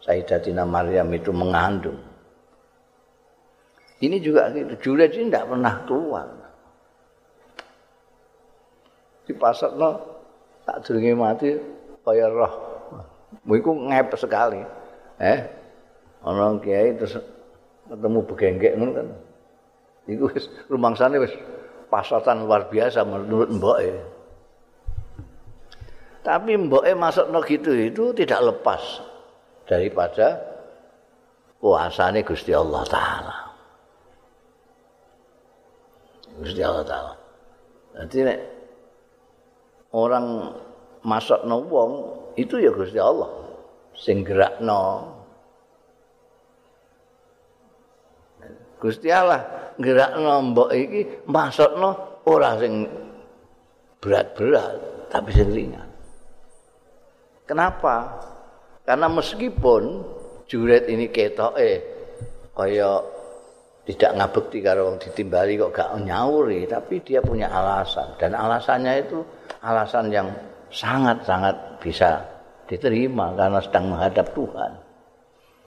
Sayyidatina 0.00 0.62
Maryam 0.62 1.10
itu 1.10 1.34
mengandung. 1.34 1.98
Ini 4.00 4.16
juga 4.24 4.48
gitu. 4.54 4.74
Juliet 4.80 5.12
ini 5.12 5.28
tidak 5.28 5.50
pernah 5.50 5.74
keluar. 5.84 6.26
Di 9.28 9.32
pasar 9.36 9.76
no 9.76 10.00
tak 10.64 10.86
durunge 10.88 11.12
mati 11.12 11.50
kaya 12.00 12.32
roh. 12.32 12.54
Iku 13.44 13.70
ngep 13.90 14.16
sekali. 14.16 14.62
Eh 15.20 15.40
ana 16.24 16.56
kiai 16.62 16.96
terus 16.96 17.20
ketemu 17.88 18.18
begenggek 18.24 18.72
ngono 18.76 18.92
kan 18.94 19.08
iku 20.10 20.26
wis 20.34 20.50
rumangsane 20.66 21.22
wis 21.22 21.32
pasatan 21.90 22.46
luar 22.46 22.66
biasa 22.70 23.06
menurut 23.06 23.50
mboke. 23.50 23.90
Tapi 26.20 26.52
mboke 26.58 26.92
masuk 26.98 27.32
no 27.32 27.40
gitu 27.46 27.72
itu 27.72 28.12
tidak 28.12 28.40
lepas 28.44 28.82
daripada 29.64 30.38
kuasane 31.58 32.20
Gusti 32.26 32.52
Allah 32.52 32.82
taala. 32.86 33.36
Gusti 36.40 36.60
Allah 36.60 36.84
taala. 36.84 37.14
Nanti 37.96 38.16
nek 38.22 38.40
orang 39.96 40.54
masuk 41.02 41.42
no 41.48 41.64
wong 41.64 41.92
itu 42.36 42.60
ya 42.60 42.70
Gusti 42.74 43.00
Allah. 43.00 43.28
Sing 43.96 44.22
gerakno 44.24 45.19
Gusti 48.80 49.12
Allah 49.12 49.72
gerakno 49.76 50.50
mbok 50.50 50.70
iki 50.72 51.00
masukno 51.28 52.22
ora 52.24 52.56
sing 52.56 52.88
berat-berat 54.00 55.08
tapi 55.12 55.30
sing 55.36 55.52
ringan 55.52 55.88
Kenapa? 57.44 58.06
Karena 58.86 59.10
meskipun 59.10 60.06
juret 60.46 60.86
ini 60.86 61.10
ketoke 61.10 61.82
kaya 62.54 63.02
tidak 63.90 64.10
ngabekti 64.14 64.58
karo 64.62 64.86
wong 64.86 65.02
ditimbali 65.02 65.58
kok 65.58 65.74
gak 65.74 65.90
nyauri 65.98 66.62
tapi 66.70 67.02
dia 67.02 67.18
punya 67.18 67.50
alasan 67.50 68.06
dan 68.22 68.38
alasannya 68.38 69.02
itu 69.02 69.18
alasan 69.66 70.14
yang 70.14 70.30
sangat-sangat 70.70 71.82
bisa 71.82 72.22
diterima 72.70 73.34
karena 73.34 73.58
sedang 73.58 73.90
menghadap 73.90 74.30
Tuhan. 74.30 74.72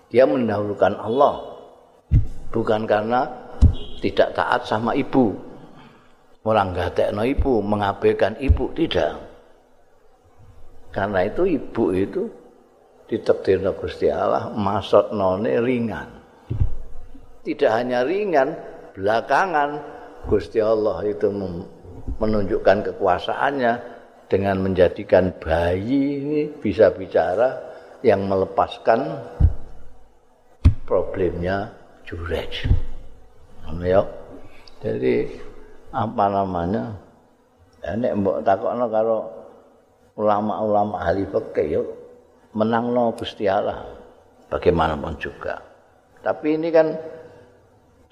Dia 0.07 0.24
mendahulukan 0.24 0.95
Allah. 0.95 1.53
Bukan 2.54 2.86
karena 2.86 3.26
tidak 3.97 4.38
taat 4.38 4.62
sama 4.70 4.93
ibu. 4.93 5.34
Orang 6.45 6.76
gatekno 6.76 7.26
ibu, 7.26 7.64
mengabaikan 7.64 8.38
ibu, 8.38 8.70
tidak. 8.78 9.16
Karena 10.93 11.26
itu 11.26 11.49
ibu 11.49 11.89
itu 11.89 12.30
ditakdirna 13.10 13.74
Gusti 13.74 14.12
Allah 14.14 14.54
masuk 14.54 15.10
none 15.16 15.49
ringan. 15.64 16.22
Tidak 17.41 17.72
hanya 17.72 18.06
ringan, 18.06 18.54
belakangan 18.93 19.82
Gusti 20.30 20.62
Allah 20.62 21.01
itu 21.04 21.28
menunjukkan 22.22 22.93
kekuasaannya 22.93 23.74
dengan 24.32 24.62
menjadikan 24.64 25.34
bayi 25.41 26.24
ini 26.24 26.41
bisa 26.62 26.93
bicara 26.93 27.60
yang 28.06 28.28
melepaskan 28.28 29.20
problemnya 30.88 31.83
Jurej. 32.04 32.68
Ya. 33.84 34.04
Jadi 34.84 35.39
apa 35.95 36.24
namanya? 36.28 36.93
Ya 37.84 37.95
nek 37.99 38.16
mbok 38.20 38.43
takokno 38.47 38.86
karo 38.88 39.18
ulama-ulama 40.16 41.04
ahli 41.04 41.28
fikih 41.28 41.68
yo 41.80 41.84
menangno 42.54 43.12
Gusti 43.18 43.49
Allah 43.49 43.84
bagaimanapun 44.47 45.18
juga. 45.20 45.60
Tapi 46.24 46.56
ini 46.56 46.70
kan 46.72 46.95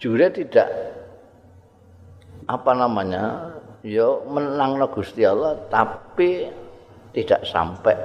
Jure 0.01 0.33
tidak 0.33 0.67
apa 2.49 2.71
namanya 2.73 3.53
yo 3.85 4.25
menangno 4.27 4.89
Gusti 4.89 5.23
Allah 5.23 5.55
tapi 5.69 6.49
tidak 7.13 7.45
sampai 7.45 7.95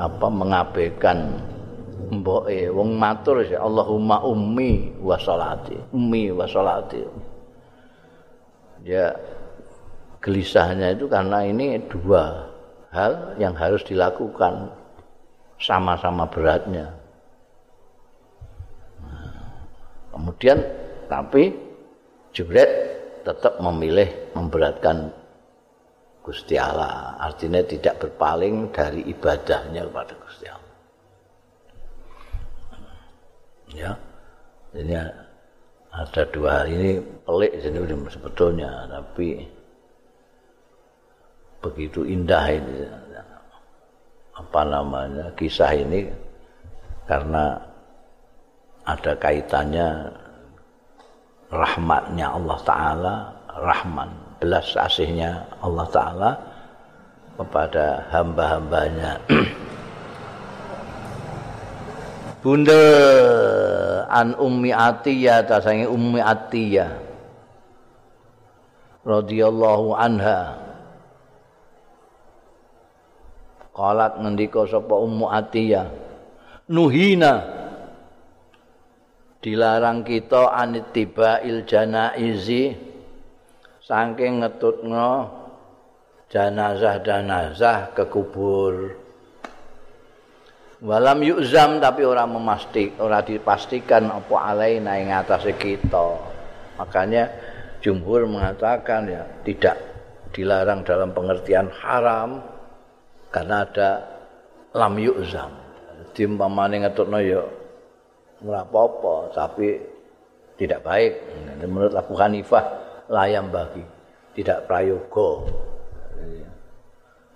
apa 0.00 0.26
mengabaikan 0.26 1.38
mboke 2.10 2.70
wong 2.70 2.96
matur 2.98 3.44
sih 3.46 3.58
Allahumma 3.58 4.22
ummi 4.24 4.98
wa 5.00 5.16
salati 5.18 5.76
ummi 5.94 6.30
wa 6.34 6.46
salati 6.48 7.00
ya 8.84 9.14
gelisahnya 10.20 10.96
itu 10.96 11.06
karena 11.08 11.44
ini 11.44 11.78
dua 11.88 12.48
hal 12.94 13.36
yang 13.36 13.52
harus 13.58 13.82
dilakukan 13.84 14.70
sama-sama 15.58 16.26
beratnya. 16.30 16.94
kemudian 20.14 20.62
tapi 21.10 21.52
Jibret 22.34 22.70
tetap 23.22 23.62
memilih 23.62 24.34
memberatkan 24.34 25.10
Gusti 26.24 26.56
Allah. 26.56 27.20
Artinya 27.20 27.60
tidak 27.62 28.00
berpaling 28.00 28.72
dari 28.72 29.04
ibadahnya 29.06 29.84
kepada 29.84 30.14
Gusti 30.18 30.46
Allah. 30.48 30.74
Ya, 33.74 33.98
ini 34.72 34.94
ada 35.90 36.22
dua 36.30 36.62
hal. 36.62 36.66
Ini 36.70 37.02
pelik 37.26 37.58
sebetulnya, 38.10 38.86
tapi 38.86 39.42
begitu 41.58 42.06
indah 42.06 42.46
ini. 42.54 42.86
Apa 44.34 44.66
namanya 44.66 45.30
kisah 45.38 45.70
ini 45.74 46.10
karena 47.06 47.54
ada 48.82 49.12
kaitannya 49.16 50.10
rahmatnya 51.54 52.26
Allah 52.34 52.58
Ta'ala 52.66 53.14
Rahman 53.54 54.10
belas 54.42 54.74
asihnya 54.74 55.46
Allah 55.62 55.86
Ta'ala 55.88 56.30
kepada 57.38 58.10
hamba-hambanya 58.10 59.22
Bunda 62.44 62.76
an 64.04 64.36
Ummi 64.36 64.68
Atiyah 64.68 65.48
tasangi 65.48 65.88
Ummi 65.88 66.20
Atiyah 66.20 66.92
radhiyallahu 69.00 69.96
anha 69.96 70.60
Qalat 73.72 74.20
ngendika 74.20 74.68
sapa 74.68 74.92
Ummu 74.92 75.24
Atiyah. 75.24 75.88
Nuhina 76.68 77.48
dilarang 79.40 80.04
kita 80.04 80.52
anittibail 80.52 81.64
janaizi 81.64 82.76
saking 83.80 84.44
ngetutno 84.44 85.32
janazah-janazah 86.28 87.96
ke 87.96 88.04
kubur. 88.04 89.03
Walam 90.84 91.24
yuzam 91.24 91.80
tapi 91.80 92.04
orang 92.04 92.36
memastik, 92.36 93.00
orang 93.00 93.24
dipastikan 93.24 94.04
apa 94.12 94.36
alaina 94.36 95.00
ing 95.00 95.16
atase 95.16 95.56
kita. 95.56 96.20
Makanya 96.76 97.32
jumhur 97.80 98.28
mengatakan 98.28 99.08
ya 99.08 99.24
tidak 99.48 99.80
dilarang 100.36 100.84
dalam 100.84 101.16
pengertian 101.16 101.72
haram 101.72 102.44
karena 103.32 103.64
ada 103.64 103.90
lam 104.76 104.94
yu'zam. 105.00 105.56
Umpamane 106.14 106.84
ngetutno 106.84 107.18
ya 107.18 107.42
ora 108.44 108.60
apa-apa, 108.62 109.32
tapi 109.32 109.80
tidak 110.60 110.84
baik. 110.84 111.12
Menurut 111.64 111.96
Abu 111.96 112.12
Hanifah 112.14 112.64
layam 113.08 113.48
bagi, 113.48 113.80
tidak 114.36 114.68
prayoga. 114.68 115.48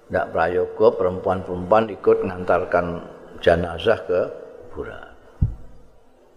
Tidak 0.05 0.27
prayoga 0.37 0.87
perempuan-perempuan 1.01 1.91
ikut 1.97 2.17
mengantarkan 2.29 2.87
jenazah 3.41 3.99
ke 4.07 4.21
kuburan. 4.71 5.11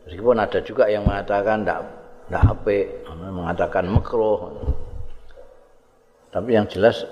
Meskipun 0.08 0.38
ada 0.42 0.60
juga 0.66 0.90
yang 0.90 1.06
mengatakan 1.06 1.62
tidak 1.62 1.82
tidak 2.32 2.44
apik, 2.48 2.86
mengatakan 3.12 3.86
makruh. 3.92 4.56
Tapi 6.32 6.50
yang 6.56 6.66
jelas 6.72 7.04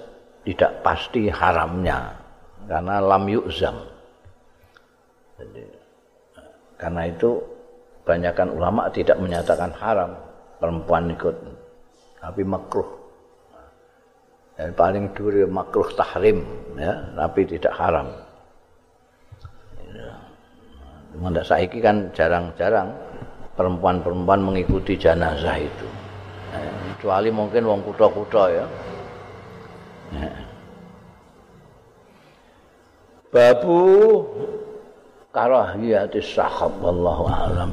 tidak 0.48 0.80
pasti 0.80 1.28
haramnya. 1.28 2.16
karena 2.70 3.02
lam 3.02 3.26
yu'zam. 3.26 3.82
Jadi, 5.42 5.64
karena 6.78 7.10
itu 7.10 7.42
banyakkan 8.06 8.54
ulama 8.54 8.94
tidak 8.94 9.18
menyatakan 9.18 9.74
haram 9.74 10.14
perempuan 10.62 11.10
ikut, 11.10 11.34
tapi 12.22 12.46
makruh. 12.46 12.86
Dan 14.54 14.76
paling 14.78 15.16
dulu 15.18 15.50
makruh 15.50 15.90
tahrim, 15.98 16.46
ya, 16.78 17.10
tapi 17.18 17.48
tidak 17.48 17.74
haram. 17.74 18.29
Mendak 21.20 21.44
saiki 21.44 21.84
kan 21.84 22.08
jarang-jarang 22.16 22.96
perempuan-perempuan 23.60 24.40
mengikuti 24.40 24.96
jenazah 24.96 25.60
itu. 25.60 25.88
kecuali 27.00 27.30
mungkin 27.32 27.64
wong 27.64 27.80
kutha-kutha 27.88 28.44
ya. 28.52 28.66
ya. 30.20 30.32
babu 33.32 33.80
karahiyatis 35.32 36.36
sahab 36.36 36.76
wallahu 36.84 37.30
alam 37.30 37.72